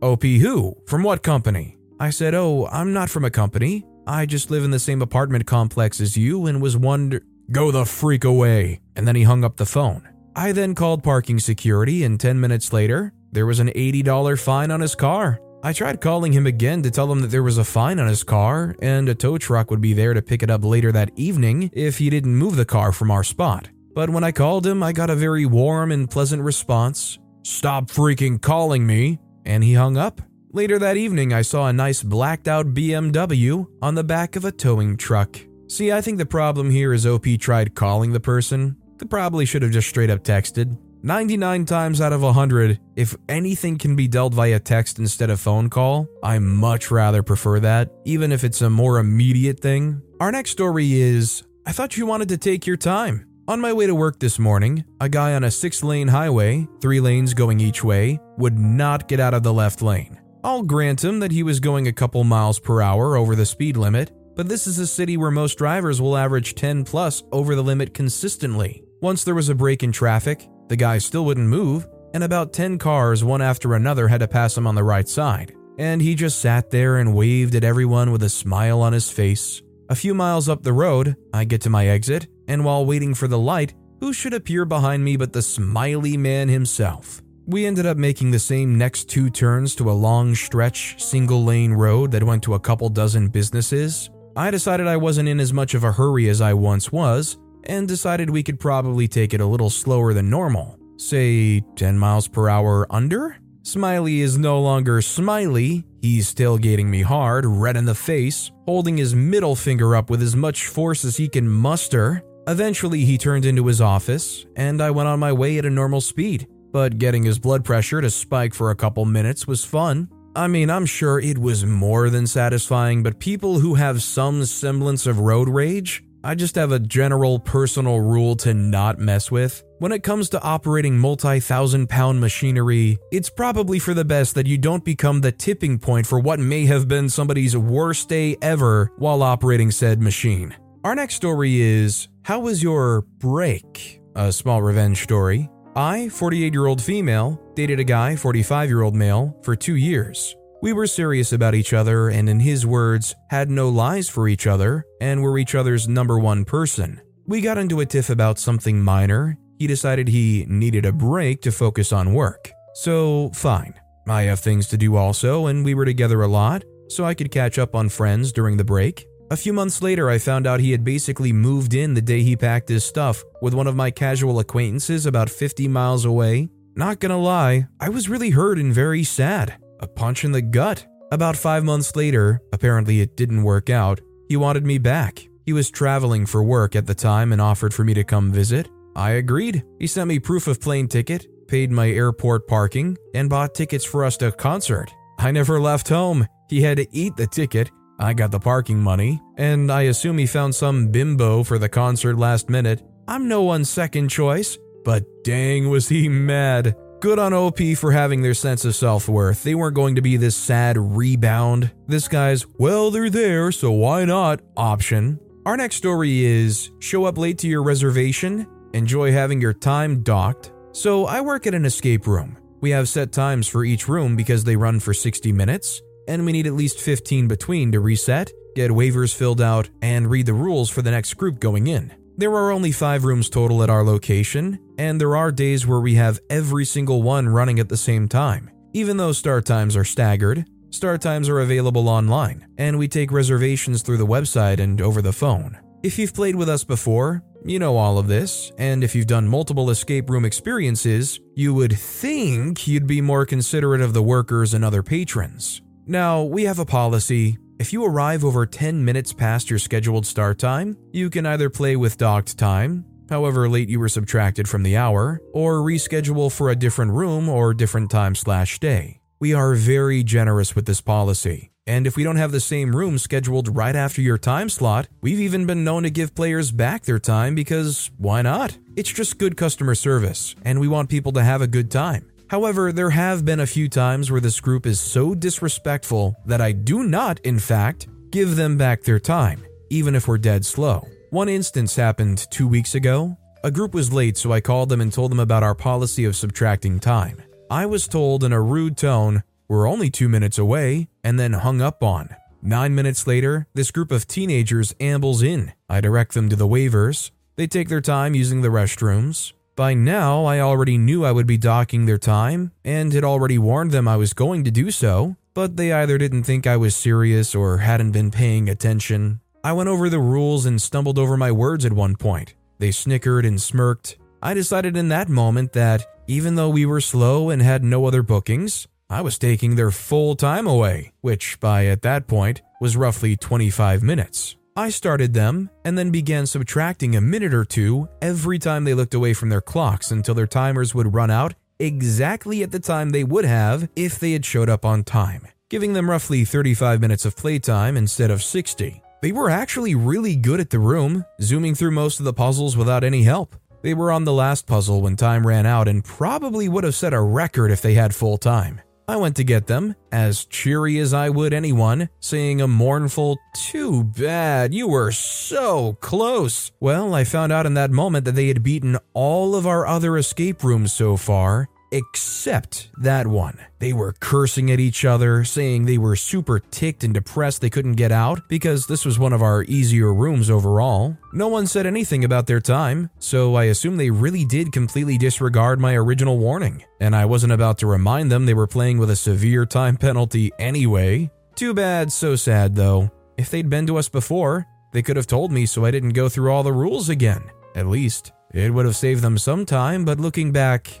OP 0.00 0.22
who? 0.22 0.74
From 0.86 1.02
what 1.02 1.22
company? 1.22 1.76
I 2.00 2.08
said, 2.08 2.34
Oh, 2.34 2.66
I'm 2.72 2.94
not 2.94 3.10
from 3.10 3.26
a 3.26 3.30
company. 3.30 3.84
I 4.06 4.24
just 4.24 4.50
live 4.50 4.64
in 4.64 4.70
the 4.70 4.78
same 4.78 5.02
apartment 5.02 5.44
complex 5.44 6.00
as 6.00 6.16
you 6.16 6.46
and 6.46 6.62
was 6.62 6.78
wonder. 6.78 7.20
Go 7.52 7.70
the 7.70 7.84
freak 7.84 8.24
away. 8.24 8.80
And 8.96 9.06
then 9.06 9.16
he 9.16 9.24
hung 9.24 9.44
up 9.44 9.58
the 9.58 9.66
phone. 9.66 10.08
I 10.34 10.52
then 10.52 10.74
called 10.74 11.04
parking 11.04 11.38
security, 11.38 12.02
and 12.02 12.18
10 12.18 12.40
minutes 12.40 12.72
later, 12.72 13.12
there 13.32 13.44
was 13.44 13.58
an 13.58 13.68
$80 13.68 14.40
fine 14.40 14.70
on 14.70 14.80
his 14.80 14.94
car. 14.94 15.42
I 15.62 15.74
tried 15.74 16.00
calling 16.00 16.32
him 16.32 16.46
again 16.46 16.82
to 16.84 16.90
tell 16.90 17.12
him 17.12 17.20
that 17.20 17.30
there 17.30 17.42
was 17.42 17.58
a 17.58 17.64
fine 17.64 18.00
on 18.00 18.08
his 18.08 18.24
car 18.24 18.74
and 18.80 19.10
a 19.10 19.14
tow 19.14 19.36
truck 19.36 19.70
would 19.70 19.82
be 19.82 19.92
there 19.92 20.14
to 20.14 20.22
pick 20.22 20.42
it 20.42 20.48
up 20.48 20.64
later 20.64 20.90
that 20.90 21.10
evening 21.16 21.68
if 21.74 21.98
he 21.98 22.08
didn't 22.08 22.34
move 22.34 22.56
the 22.56 22.64
car 22.64 22.92
from 22.92 23.10
our 23.10 23.22
spot. 23.22 23.68
But 23.94 24.10
when 24.10 24.24
I 24.24 24.32
called 24.32 24.66
him, 24.66 24.82
I 24.82 24.92
got 24.92 25.10
a 25.10 25.16
very 25.16 25.46
warm 25.46 25.92
and 25.92 26.10
pleasant 26.10 26.42
response 26.42 27.18
Stop 27.42 27.88
freaking 27.88 28.40
calling 28.40 28.86
me! 28.86 29.18
And 29.46 29.64
he 29.64 29.74
hung 29.74 29.96
up. 29.96 30.20
Later 30.52 30.78
that 30.78 30.96
evening, 30.96 31.32
I 31.32 31.42
saw 31.42 31.68
a 31.68 31.72
nice 31.72 32.02
blacked 32.02 32.48
out 32.48 32.74
BMW 32.74 33.66
on 33.80 33.94
the 33.94 34.04
back 34.04 34.36
of 34.36 34.44
a 34.44 34.52
towing 34.52 34.96
truck. 34.96 35.38
See, 35.68 35.92
I 35.92 36.00
think 36.00 36.18
the 36.18 36.26
problem 36.26 36.70
here 36.70 36.92
is 36.92 37.06
OP 37.06 37.24
tried 37.38 37.74
calling 37.74 38.12
the 38.12 38.20
person. 38.20 38.76
They 38.98 39.06
probably 39.06 39.46
should 39.46 39.62
have 39.62 39.70
just 39.70 39.88
straight 39.88 40.10
up 40.10 40.22
texted. 40.22 40.76
99 41.02 41.64
times 41.64 42.00
out 42.00 42.12
of 42.12 42.22
100, 42.22 42.78
if 42.96 43.16
anything 43.28 43.78
can 43.78 43.96
be 43.96 44.06
dealt 44.06 44.34
via 44.34 44.58
text 44.58 44.98
instead 44.98 45.30
of 45.30 45.40
phone 45.40 45.70
call, 45.70 46.08
I 46.22 46.38
much 46.40 46.90
rather 46.90 47.22
prefer 47.22 47.60
that, 47.60 47.90
even 48.04 48.32
if 48.32 48.44
it's 48.44 48.60
a 48.60 48.68
more 48.68 48.98
immediate 48.98 49.60
thing. 49.60 50.02
Our 50.20 50.30
next 50.30 50.50
story 50.50 51.00
is 51.00 51.42
I 51.64 51.72
thought 51.72 51.96
you 51.96 52.04
wanted 52.04 52.28
to 52.30 52.36
take 52.36 52.66
your 52.66 52.76
time. 52.76 53.29
On 53.50 53.60
my 53.60 53.72
way 53.72 53.88
to 53.88 53.96
work 53.96 54.20
this 54.20 54.38
morning, 54.38 54.84
a 55.00 55.08
guy 55.08 55.34
on 55.34 55.42
a 55.42 55.50
six 55.50 55.82
lane 55.82 56.06
highway, 56.06 56.68
three 56.80 57.00
lanes 57.00 57.34
going 57.34 57.58
each 57.58 57.82
way, 57.82 58.20
would 58.38 58.56
not 58.56 59.08
get 59.08 59.18
out 59.18 59.34
of 59.34 59.42
the 59.42 59.52
left 59.52 59.82
lane. 59.82 60.20
I'll 60.44 60.62
grant 60.62 61.02
him 61.02 61.18
that 61.18 61.32
he 61.32 61.42
was 61.42 61.58
going 61.58 61.88
a 61.88 61.92
couple 61.92 62.22
miles 62.22 62.60
per 62.60 62.80
hour 62.80 63.16
over 63.16 63.34
the 63.34 63.44
speed 63.44 63.76
limit, 63.76 64.12
but 64.36 64.48
this 64.48 64.68
is 64.68 64.78
a 64.78 64.86
city 64.86 65.16
where 65.16 65.32
most 65.32 65.58
drivers 65.58 66.00
will 66.00 66.16
average 66.16 66.54
10 66.54 66.84
plus 66.84 67.24
over 67.32 67.56
the 67.56 67.64
limit 67.64 67.92
consistently. 67.92 68.84
Once 69.00 69.24
there 69.24 69.34
was 69.34 69.48
a 69.48 69.54
break 69.56 69.82
in 69.82 69.90
traffic, 69.90 70.48
the 70.68 70.76
guy 70.76 70.98
still 70.98 71.24
wouldn't 71.24 71.48
move, 71.48 71.88
and 72.14 72.22
about 72.22 72.52
10 72.52 72.78
cars, 72.78 73.24
one 73.24 73.42
after 73.42 73.74
another, 73.74 74.06
had 74.06 74.20
to 74.20 74.28
pass 74.28 74.56
him 74.56 74.68
on 74.68 74.76
the 74.76 74.84
right 74.84 75.08
side. 75.08 75.56
And 75.76 76.00
he 76.00 76.14
just 76.14 76.38
sat 76.38 76.70
there 76.70 76.98
and 76.98 77.16
waved 77.16 77.56
at 77.56 77.64
everyone 77.64 78.12
with 78.12 78.22
a 78.22 78.28
smile 78.28 78.80
on 78.80 78.92
his 78.92 79.10
face. 79.10 79.60
A 79.88 79.96
few 79.96 80.14
miles 80.14 80.48
up 80.48 80.62
the 80.62 80.72
road, 80.72 81.16
I 81.34 81.42
get 81.42 81.62
to 81.62 81.68
my 81.68 81.88
exit, 81.88 82.28
and 82.50 82.64
while 82.64 82.84
waiting 82.84 83.14
for 83.14 83.28
the 83.28 83.38
light, 83.38 83.74
who 84.00 84.12
should 84.12 84.34
appear 84.34 84.64
behind 84.64 85.04
me 85.04 85.16
but 85.16 85.32
the 85.32 85.40
smiley 85.40 86.16
man 86.16 86.48
himself? 86.48 87.22
We 87.46 87.64
ended 87.64 87.86
up 87.86 87.96
making 87.96 88.32
the 88.32 88.40
same 88.40 88.76
next 88.76 89.08
two 89.08 89.30
turns 89.30 89.76
to 89.76 89.88
a 89.88 89.92
long 89.92 90.34
stretch, 90.34 91.00
single 91.00 91.44
lane 91.44 91.72
road 91.72 92.10
that 92.10 92.24
went 92.24 92.42
to 92.44 92.54
a 92.54 92.60
couple 92.60 92.88
dozen 92.88 93.28
businesses. 93.28 94.10
I 94.36 94.50
decided 94.50 94.88
I 94.88 94.96
wasn't 94.96 95.28
in 95.28 95.38
as 95.38 95.52
much 95.52 95.74
of 95.74 95.84
a 95.84 95.92
hurry 95.92 96.28
as 96.28 96.40
I 96.40 96.52
once 96.54 96.90
was, 96.90 97.38
and 97.64 97.86
decided 97.86 98.28
we 98.28 98.42
could 98.42 98.58
probably 98.58 99.06
take 99.06 99.32
it 99.32 99.40
a 99.40 99.46
little 99.46 99.70
slower 99.70 100.12
than 100.12 100.28
normal. 100.28 100.76
Say 100.96 101.60
10 101.76 101.96
miles 101.96 102.26
per 102.26 102.48
hour 102.48 102.84
under? 102.90 103.36
Smiley 103.62 104.22
is 104.22 104.38
no 104.38 104.60
longer 104.60 105.02
smiley, 105.02 105.84
he's 106.00 106.34
tailgating 106.34 106.86
me 106.86 107.02
hard, 107.02 107.46
red 107.46 107.76
in 107.76 107.84
the 107.84 107.94
face, 107.94 108.50
holding 108.64 108.96
his 108.96 109.14
middle 109.14 109.54
finger 109.54 109.94
up 109.94 110.10
with 110.10 110.20
as 110.20 110.34
much 110.34 110.66
force 110.66 111.04
as 111.04 111.16
he 111.16 111.28
can 111.28 111.48
muster. 111.48 112.24
Eventually, 112.46 113.04
he 113.04 113.18
turned 113.18 113.44
into 113.44 113.66
his 113.66 113.80
office, 113.80 114.46
and 114.56 114.82
I 114.82 114.90
went 114.90 115.08
on 115.08 115.18
my 115.18 115.32
way 115.32 115.58
at 115.58 115.64
a 115.64 115.70
normal 115.70 116.00
speed. 116.00 116.46
But 116.72 116.98
getting 116.98 117.24
his 117.24 117.38
blood 117.38 117.64
pressure 117.64 118.00
to 118.00 118.10
spike 118.10 118.54
for 118.54 118.70
a 118.70 118.76
couple 118.76 119.04
minutes 119.04 119.46
was 119.46 119.64
fun. 119.64 120.08
I 120.36 120.46
mean, 120.46 120.70
I'm 120.70 120.86
sure 120.86 121.18
it 121.18 121.38
was 121.38 121.66
more 121.66 122.08
than 122.08 122.26
satisfying, 122.26 123.02
but 123.02 123.18
people 123.18 123.58
who 123.58 123.74
have 123.74 124.02
some 124.02 124.44
semblance 124.44 125.06
of 125.06 125.18
road 125.18 125.48
rage, 125.48 126.04
I 126.22 126.36
just 126.36 126.54
have 126.54 126.70
a 126.70 126.78
general 126.78 127.40
personal 127.40 127.98
rule 127.98 128.36
to 128.36 128.54
not 128.54 128.98
mess 128.98 129.30
with. 129.30 129.64
When 129.78 129.90
it 129.90 130.04
comes 130.04 130.28
to 130.30 130.42
operating 130.42 130.98
multi 130.98 131.40
thousand 131.40 131.88
pound 131.88 132.20
machinery, 132.20 132.98
it's 133.10 133.30
probably 133.30 133.78
for 133.80 133.94
the 133.94 134.04
best 134.04 134.34
that 134.36 134.46
you 134.46 134.56
don't 134.56 134.84
become 134.84 135.20
the 135.20 135.32
tipping 135.32 135.78
point 135.78 136.06
for 136.06 136.20
what 136.20 136.38
may 136.38 136.66
have 136.66 136.86
been 136.86 137.08
somebody's 137.08 137.56
worst 137.56 138.08
day 138.08 138.36
ever 138.42 138.92
while 138.98 139.22
operating 139.22 139.70
said 139.70 140.00
machine. 140.00 140.54
Our 140.84 140.94
next 140.94 141.16
story 141.16 141.60
is 141.60 142.08
How 142.22 142.38
was 142.38 142.62
your 142.62 143.02
break? 143.18 144.00
A 144.14 144.30
small 144.30 144.62
revenge 144.62 145.02
story. 145.02 145.48
I, 145.74 146.08
48 146.10 146.52
year 146.52 146.66
old 146.66 146.82
female, 146.82 147.40
dated 147.54 147.80
a 147.80 147.84
guy, 147.84 148.14
45 148.14 148.68
year 148.68 148.82
old 148.82 148.94
male, 148.94 149.36
for 149.42 149.56
two 149.56 149.76
years. 149.76 150.36
We 150.62 150.74
were 150.74 150.86
serious 150.86 151.32
about 151.32 151.54
each 151.54 151.72
other 151.72 152.10
and, 152.10 152.28
in 152.28 152.38
his 152.38 152.66
words, 152.66 153.14
had 153.30 153.50
no 153.50 153.70
lies 153.70 154.08
for 154.08 154.28
each 154.28 154.46
other 154.46 154.84
and 155.00 155.22
were 155.22 155.38
each 155.38 155.54
other's 155.54 155.88
number 155.88 156.18
one 156.18 156.44
person. 156.44 157.00
We 157.26 157.40
got 157.40 157.56
into 157.56 157.80
a 157.80 157.86
tiff 157.86 158.10
about 158.10 158.38
something 158.38 158.82
minor. 158.82 159.38
He 159.58 159.66
decided 159.66 160.08
he 160.08 160.44
needed 160.48 160.84
a 160.84 160.92
break 160.92 161.40
to 161.42 161.52
focus 161.52 161.92
on 161.92 162.12
work. 162.12 162.50
So, 162.74 163.30
fine. 163.32 163.74
I 164.06 164.22
have 164.22 164.40
things 164.40 164.66
to 164.68 164.76
do 164.76 164.96
also, 164.96 165.46
and 165.46 165.64
we 165.64 165.74
were 165.74 165.84
together 165.84 166.20
a 166.22 166.28
lot, 166.28 166.64
so 166.88 167.04
I 167.04 167.14
could 167.14 167.30
catch 167.30 167.58
up 167.58 167.74
on 167.74 167.88
friends 167.88 168.32
during 168.32 168.56
the 168.56 168.64
break. 168.64 169.06
A 169.32 169.36
few 169.36 169.52
months 169.52 169.80
later, 169.80 170.10
I 170.10 170.18
found 170.18 170.44
out 170.44 170.58
he 170.58 170.72
had 170.72 170.82
basically 170.82 171.32
moved 171.32 171.72
in 171.72 171.94
the 171.94 172.02
day 172.02 172.20
he 172.22 172.34
packed 172.34 172.68
his 172.68 172.82
stuff 172.82 173.22
with 173.40 173.54
one 173.54 173.68
of 173.68 173.76
my 173.76 173.92
casual 173.92 174.40
acquaintances 174.40 175.06
about 175.06 175.30
50 175.30 175.68
miles 175.68 176.04
away. 176.04 176.48
Not 176.74 176.98
gonna 176.98 177.16
lie, 177.16 177.68
I 177.78 177.90
was 177.90 178.08
really 178.08 178.30
hurt 178.30 178.58
and 178.58 178.74
very 178.74 179.04
sad. 179.04 179.54
A 179.78 179.86
punch 179.86 180.24
in 180.24 180.32
the 180.32 180.42
gut. 180.42 180.84
About 181.12 181.36
five 181.36 181.62
months 181.62 181.94
later, 181.94 182.40
apparently 182.52 183.02
it 183.02 183.16
didn't 183.16 183.44
work 183.44 183.70
out, 183.70 184.00
he 184.28 184.36
wanted 184.36 184.66
me 184.66 184.78
back. 184.78 185.24
He 185.46 185.52
was 185.52 185.70
traveling 185.70 186.26
for 186.26 186.42
work 186.42 186.74
at 186.74 186.86
the 186.86 186.94
time 186.94 187.32
and 187.32 187.40
offered 187.40 187.72
for 187.72 187.84
me 187.84 187.94
to 187.94 188.02
come 188.02 188.32
visit. 188.32 188.68
I 188.96 189.12
agreed. 189.12 189.62
He 189.78 189.86
sent 189.86 190.08
me 190.08 190.18
proof 190.18 190.48
of 190.48 190.60
plane 190.60 190.88
ticket, 190.88 191.28
paid 191.46 191.70
my 191.70 191.88
airport 191.88 192.48
parking, 192.48 192.96
and 193.14 193.30
bought 193.30 193.54
tickets 193.54 193.84
for 193.84 194.04
us 194.04 194.16
to 194.16 194.28
a 194.28 194.32
concert. 194.32 194.92
I 195.20 195.30
never 195.30 195.60
left 195.60 195.88
home. 195.88 196.26
He 196.48 196.62
had 196.62 196.78
to 196.78 196.86
eat 196.90 197.16
the 197.16 197.28
ticket, 197.28 197.70
I 198.00 198.14
got 198.14 198.30
the 198.30 198.40
parking 198.40 198.80
money, 198.80 199.20
and 199.36 199.70
I 199.70 199.82
assume 199.82 200.16
he 200.16 200.24
found 200.24 200.54
some 200.54 200.88
bimbo 200.88 201.42
for 201.42 201.58
the 201.58 201.68
concert 201.68 202.16
last 202.16 202.48
minute. 202.48 202.82
I'm 203.06 203.28
no 203.28 203.42
one's 203.42 203.68
second 203.68 204.08
choice, 204.08 204.56
but 204.86 205.04
dang 205.22 205.68
was 205.68 205.90
he 205.90 206.08
mad. 206.08 206.74
Good 207.00 207.18
on 207.18 207.34
OP 207.34 207.58
for 207.76 207.92
having 207.92 208.22
their 208.22 208.32
sense 208.32 208.64
of 208.64 208.74
self 208.74 209.06
worth. 209.06 209.42
They 209.42 209.54
weren't 209.54 209.74
going 209.74 209.96
to 209.96 210.00
be 210.00 210.16
this 210.16 210.34
sad 210.34 210.78
rebound. 210.78 211.70
This 211.88 212.08
guy's, 212.08 212.46
well, 212.58 212.90
they're 212.90 213.10
there, 213.10 213.52
so 213.52 213.70
why 213.70 214.06
not 214.06 214.40
option. 214.56 215.20
Our 215.44 215.58
next 215.58 215.76
story 215.76 216.24
is 216.24 216.70
show 216.78 217.04
up 217.04 217.18
late 217.18 217.36
to 217.38 217.48
your 217.48 217.62
reservation, 217.62 218.46
enjoy 218.72 219.12
having 219.12 219.42
your 219.42 219.52
time 219.52 220.02
docked. 220.02 220.52
So 220.72 221.04
I 221.04 221.20
work 221.20 221.46
at 221.46 221.54
an 221.54 221.66
escape 221.66 222.06
room. 222.06 222.38
We 222.62 222.70
have 222.70 222.88
set 222.88 223.12
times 223.12 223.46
for 223.46 223.62
each 223.62 223.88
room 223.88 224.16
because 224.16 224.44
they 224.44 224.56
run 224.56 224.80
for 224.80 224.94
60 224.94 225.32
minutes 225.32 225.82
and 226.08 226.24
we 226.24 226.32
need 226.32 226.46
at 226.46 226.54
least 226.54 226.80
15 226.80 227.28
between 227.28 227.72
to 227.72 227.80
reset, 227.80 228.32
get 228.54 228.70
waivers 228.70 229.14
filled 229.14 229.40
out, 229.40 229.70
and 229.82 230.10
read 230.10 230.26
the 230.26 230.34
rules 230.34 230.70
for 230.70 230.82
the 230.82 230.90
next 230.90 231.14
group 231.14 231.40
going 231.40 231.66
in. 231.66 231.92
There 232.16 232.34
are 232.34 232.50
only 232.50 232.72
five 232.72 233.04
rooms 233.04 233.30
total 233.30 233.62
at 233.62 233.70
our 233.70 233.82
location, 233.82 234.58
and 234.76 235.00
there 235.00 235.16
are 235.16 235.32
days 235.32 235.66
where 235.66 235.80
we 235.80 235.94
have 235.94 236.20
every 236.28 236.64
single 236.64 237.02
one 237.02 237.28
running 237.28 237.58
at 237.58 237.68
the 237.68 237.76
same 237.76 238.08
time. 238.08 238.50
Even 238.72 238.96
though 238.96 239.12
start 239.12 239.46
times 239.46 239.74
are 239.74 239.84
staggered, 239.84 240.44
start 240.70 241.00
times 241.00 241.28
are 241.28 241.40
available 241.40 241.88
online, 241.88 242.46
and 242.58 242.78
we 242.78 242.88
take 242.88 243.10
reservations 243.10 243.82
through 243.82 243.96
the 243.96 244.06
website 244.06 244.60
and 244.60 244.80
over 244.80 245.00
the 245.00 245.12
phone. 245.12 245.58
If 245.82 245.98
you've 245.98 246.12
played 246.12 246.36
with 246.36 246.50
us 246.50 246.62
before, 246.62 247.22
you 247.42 247.58
know 247.58 247.78
all 247.78 247.96
of 247.98 248.06
this, 248.06 248.52
and 248.58 248.84
if 248.84 248.94
you've 248.94 249.06
done 249.06 249.26
multiple 249.26 249.70
escape 249.70 250.10
room 250.10 250.26
experiences, 250.26 251.20
you 251.34 251.54
would 251.54 251.72
think 251.72 252.68
you'd 252.68 252.86
be 252.86 253.00
more 253.00 253.24
considerate 253.24 253.80
of 253.80 253.94
the 253.94 254.02
workers 254.02 254.52
and 254.52 254.62
other 254.62 254.82
patrons. 254.82 255.62
Now, 255.90 256.22
we 256.22 256.44
have 256.44 256.60
a 256.60 256.64
policy. 256.64 257.36
If 257.58 257.72
you 257.72 257.84
arrive 257.84 258.24
over 258.24 258.46
10 258.46 258.84
minutes 258.84 259.12
past 259.12 259.50
your 259.50 259.58
scheduled 259.58 260.06
start 260.06 260.38
time, 260.38 260.76
you 260.92 261.10
can 261.10 261.26
either 261.26 261.50
play 261.50 261.74
with 261.74 261.98
docked 261.98 262.38
time, 262.38 262.84
however 263.08 263.48
late 263.48 263.68
you 263.68 263.80
were 263.80 263.88
subtracted 263.88 264.48
from 264.48 264.62
the 264.62 264.76
hour, 264.76 265.20
or 265.32 265.54
reschedule 265.54 266.30
for 266.30 266.48
a 266.48 266.54
different 266.54 266.92
room 266.92 267.28
or 267.28 267.52
different 267.52 267.90
time 267.90 268.14
slash 268.14 268.60
day. 268.60 269.00
We 269.18 269.34
are 269.34 269.56
very 269.56 270.04
generous 270.04 270.54
with 270.54 270.66
this 270.66 270.80
policy. 270.80 271.50
And 271.66 271.88
if 271.88 271.96
we 271.96 272.04
don't 272.04 272.14
have 272.14 272.30
the 272.30 272.38
same 272.38 272.76
room 272.76 272.96
scheduled 272.96 273.56
right 273.56 273.74
after 273.74 274.00
your 274.00 274.16
time 274.16 274.48
slot, 274.48 274.86
we've 275.00 275.18
even 275.18 275.44
been 275.44 275.64
known 275.64 275.82
to 275.82 275.90
give 275.90 276.14
players 276.14 276.52
back 276.52 276.84
their 276.84 277.00
time 277.00 277.34
because 277.34 277.90
why 277.98 278.22
not? 278.22 278.56
It's 278.76 278.92
just 278.92 279.18
good 279.18 279.36
customer 279.36 279.74
service, 279.74 280.36
and 280.44 280.60
we 280.60 280.68
want 280.68 280.88
people 280.88 281.10
to 281.12 281.24
have 281.24 281.42
a 281.42 281.48
good 281.48 281.68
time. 281.68 282.09
However, 282.30 282.70
there 282.70 282.90
have 282.90 283.24
been 283.24 283.40
a 283.40 283.46
few 283.46 283.68
times 283.68 284.08
where 284.08 284.20
this 284.20 284.38
group 284.38 284.64
is 284.64 284.78
so 284.78 285.16
disrespectful 285.16 286.14
that 286.26 286.40
I 286.40 286.52
do 286.52 286.84
not, 286.84 287.18
in 287.24 287.40
fact, 287.40 287.88
give 288.12 288.36
them 288.36 288.56
back 288.56 288.84
their 288.84 289.00
time, 289.00 289.44
even 289.68 289.96
if 289.96 290.06
we're 290.06 290.16
dead 290.16 290.46
slow. 290.46 290.86
One 291.10 291.28
instance 291.28 291.74
happened 291.74 292.28
two 292.30 292.46
weeks 292.46 292.76
ago. 292.76 293.16
A 293.42 293.50
group 293.50 293.74
was 293.74 293.92
late, 293.92 294.16
so 294.16 294.32
I 294.32 294.40
called 294.40 294.68
them 294.68 294.80
and 294.80 294.92
told 294.92 295.10
them 295.10 295.18
about 295.18 295.42
our 295.42 295.56
policy 295.56 296.04
of 296.04 296.14
subtracting 296.14 296.78
time. 296.78 297.20
I 297.50 297.66
was 297.66 297.88
told 297.88 298.22
in 298.22 298.32
a 298.32 298.40
rude 298.40 298.76
tone, 298.76 299.24
We're 299.48 299.68
only 299.68 299.90
two 299.90 300.08
minutes 300.08 300.38
away, 300.38 300.88
and 301.02 301.18
then 301.18 301.32
hung 301.32 301.60
up 301.60 301.82
on. 301.82 302.10
Nine 302.42 302.76
minutes 302.76 303.08
later, 303.08 303.48
this 303.54 303.72
group 303.72 303.90
of 303.90 304.06
teenagers 304.06 304.72
ambles 304.78 305.24
in. 305.24 305.52
I 305.68 305.80
direct 305.80 306.14
them 306.14 306.28
to 306.28 306.36
the 306.36 306.46
waivers. 306.46 307.10
They 307.34 307.48
take 307.48 307.68
their 307.68 307.80
time 307.80 308.14
using 308.14 308.42
the 308.42 308.50
restrooms. 308.50 309.32
By 309.60 309.74
now, 309.74 310.24
I 310.24 310.40
already 310.40 310.78
knew 310.78 311.04
I 311.04 311.12
would 311.12 311.26
be 311.26 311.36
docking 311.36 311.84
their 311.84 311.98
time 311.98 312.50
and 312.64 312.94
had 312.94 313.04
already 313.04 313.36
warned 313.36 313.72
them 313.72 313.86
I 313.86 313.96
was 313.98 314.14
going 314.14 314.42
to 314.44 314.50
do 314.50 314.70
so, 314.70 315.16
but 315.34 315.58
they 315.58 315.70
either 315.70 315.98
didn't 315.98 316.22
think 316.22 316.46
I 316.46 316.56
was 316.56 316.74
serious 316.74 317.34
or 317.34 317.58
hadn't 317.58 317.92
been 317.92 318.10
paying 318.10 318.48
attention. 318.48 319.20
I 319.44 319.52
went 319.52 319.68
over 319.68 319.90
the 319.90 319.98
rules 319.98 320.46
and 320.46 320.62
stumbled 320.62 320.98
over 320.98 321.14
my 321.18 321.30
words 321.30 321.66
at 321.66 321.74
one 321.74 321.94
point. 321.96 322.32
They 322.58 322.70
snickered 322.70 323.26
and 323.26 323.38
smirked. 323.38 323.98
I 324.22 324.32
decided 324.32 324.78
in 324.78 324.88
that 324.88 325.10
moment 325.10 325.52
that 325.52 325.84
even 326.06 326.36
though 326.36 326.48
we 326.48 326.64
were 326.64 326.80
slow 326.80 327.28
and 327.28 327.42
had 327.42 327.62
no 327.62 327.84
other 327.84 328.02
bookings, 328.02 328.66
I 328.88 329.02
was 329.02 329.18
taking 329.18 329.56
their 329.56 329.70
full 329.70 330.16
time 330.16 330.46
away, 330.46 330.92
which 331.02 331.38
by 331.38 331.66
at 331.66 331.82
that 331.82 332.06
point 332.06 332.40
was 332.62 332.78
roughly 332.78 333.14
25 333.14 333.82
minutes. 333.82 334.36
I 334.60 334.68
started 334.68 335.14
them 335.14 335.48
and 335.64 335.78
then 335.78 335.90
began 335.90 336.26
subtracting 336.26 336.94
a 336.94 337.00
minute 337.00 337.32
or 337.32 337.46
two 337.46 337.88
every 338.02 338.38
time 338.38 338.64
they 338.64 338.74
looked 338.74 338.92
away 338.92 339.14
from 339.14 339.30
their 339.30 339.40
clocks 339.40 339.90
until 339.90 340.14
their 340.14 340.26
timers 340.26 340.74
would 340.74 340.92
run 340.92 341.10
out 341.10 341.32
exactly 341.58 342.42
at 342.42 342.50
the 342.50 342.60
time 342.60 342.90
they 342.90 343.02
would 343.02 343.24
have 343.24 343.70
if 343.74 343.98
they 343.98 344.12
had 344.12 344.26
showed 344.26 344.50
up 344.50 344.66
on 344.66 344.84
time, 344.84 345.26
giving 345.48 345.72
them 345.72 345.88
roughly 345.88 346.26
35 346.26 346.78
minutes 346.78 347.06
of 347.06 347.16
playtime 347.16 347.78
instead 347.78 348.10
of 348.10 348.22
60. 348.22 348.82
They 349.00 349.12
were 349.12 349.30
actually 349.30 349.74
really 349.76 350.14
good 350.14 350.40
at 350.40 350.50
the 350.50 350.58
room, 350.58 351.06
zooming 351.22 351.54
through 351.54 351.70
most 351.70 351.98
of 351.98 352.04
the 352.04 352.12
puzzles 352.12 352.54
without 352.54 352.84
any 352.84 353.02
help. 353.02 353.36
They 353.62 353.72
were 353.72 353.90
on 353.90 354.04
the 354.04 354.12
last 354.12 354.46
puzzle 354.46 354.82
when 354.82 354.94
time 354.94 355.26
ran 355.26 355.46
out 355.46 355.68
and 355.68 355.82
probably 355.82 356.50
would 356.50 356.64
have 356.64 356.74
set 356.74 356.92
a 356.92 357.00
record 357.00 357.50
if 357.50 357.62
they 357.62 357.72
had 357.72 357.94
full 357.94 358.18
time. 358.18 358.60
I 358.90 358.96
went 358.96 359.14
to 359.16 359.24
get 359.24 359.46
them, 359.46 359.76
as 359.92 360.24
cheery 360.24 360.80
as 360.80 360.92
I 360.92 361.10
would 361.10 361.32
anyone, 361.32 361.90
saying 362.00 362.40
a 362.40 362.48
mournful, 362.48 363.20
Too 363.36 363.84
bad, 363.84 364.52
you 364.52 364.66
were 364.66 364.90
so 364.90 365.74
close. 365.74 366.50
Well, 366.58 366.92
I 366.92 367.04
found 367.04 367.30
out 367.30 367.46
in 367.46 367.54
that 367.54 367.70
moment 367.70 368.04
that 368.06 368.16
they 368.16 368.26
had 368.26 368.42
beaten 368.42 368.78
all 368.92 369.36
of 369.36 369.46
our 369.46 369.64
other 369.64 369.96
escape 369.96 370.42
rooms 370.42 370.72
so 370.72 370.96
far, 370.96 371.48
except 371.72 372.68
that 372.78 373.06
one. 373.06 373.38
They 373.58 373.72
were 373.72 373.94
cursing 374.00 374.50
at 374.50 374.60
each 374.60 374.84
other, 374.84 375.24
saying 375.24 375.64
they 375.64 375.78
were 375.78 375.96
super 375.96 376.40
ticked 376.40 376.84
and 376.84 376.94
depressed 376.94 377.40
they 377.40 377.50
couldn't 377.50 377.74
get 377.74 377.92
out 377.92 378.28
because 378.28 378.66
this 378.66 378.84
was 378.84 378.98
one 378.98 379.12
of 379.12 379.22
our 379.22 379.44
easier 379.44 379.92
rooms 379.92 380.30
overall. 380.30 380.96
No 381.12 381.28
one 381.28 381.46
said 381.46 381.66
anything 381.66 382.04
about 382.04 382.26
their 382.26 382.40
time, 382.40 382.90
so 382.98 383.34
I 383.34 383.44
assume 383.44 383.76
they 383.76 383.90
really 383.90 384.24
did 384.24 384.52
completely 384.52 384.98
disregard 384.98 385.60
my 385.60 385.74
original 385.74 386.18
warning. 386.18 386.64
And 386.80 386.96
I 386.96 387.04
wasn't 387.04 387.32
about 387.32 387.58
to 387.58 387.66
remind 387.66 388.10
them 388.10 388.26
they 388.26 388.34
were 388.34 388.46
playing 388.46 388.78
with 388.78 388.90
a 388.90 388.96
severe 388.96 389.46
time 389.46 389.76
penalty 389.76 390.32
anyway. 390.38 391.10
Too 391.34 391.54
bad, 391.54 391.92
so 391.92 392.16
sad 392.16 392.54
though. 392.54 392.90
If 393.16 393.30
they'd 393.30 393.50
been 393.50 393.66
to 393.66 393.76
us 393.76 393.88
before, 393.88 394.46
they 394.72 394.82
could 394.82 394.96
have 394.96 395.06
told 395.06 395.32
me 395.32 395.46
so 395.46 395.64
I 395.64 395.70
didn't 395.70 395.90
go 395.90 396.08
through 396.08 396.32
all 396.32 396.42
the 396.42 396.52
rules 396.52 396.88
again. 396.88 397.22
At 397.54 397.66
least, 397.66 398.12
it 398.32 398.52
would 398.52 398.66
have 398.66 398.76
saved 398.76 399.02
them 399.02 399.18
some 399.18 399.44
time, 399.44 399.84
but 399.84 399.98
looking 400.00 400.32
back, 400.32 400.80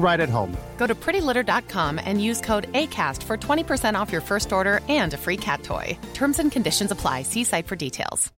right 0.00 0.18
at 0.18 0.28
home. 0.28 0.56
Go 0.76 0.86
to 0.86 0.94
prettylitter.com 0.94 2.00
and 2.04 2.20
use 2.22 2.40
code 2.40 2.72
ACAST 2.72 3.22
for 3.22 3.36
20% 3.36 3.94
off 3.94 4.10
your 4.10 4.22
first 4.22 4.52
order 4.52 4.80
and 4.88 5.14
a 5.14 5.18
free 5.18 5.36
cat 5.36 5.62
toy. 5.62 5.96
Terms 6.14 6.40
and 6.40 6.50
conditions 6.50 6.90
apply. 6.90 7.22
See 7.22 7.44
site 7.44 7.68
for 7.68 7.76
details. 7.76 8.32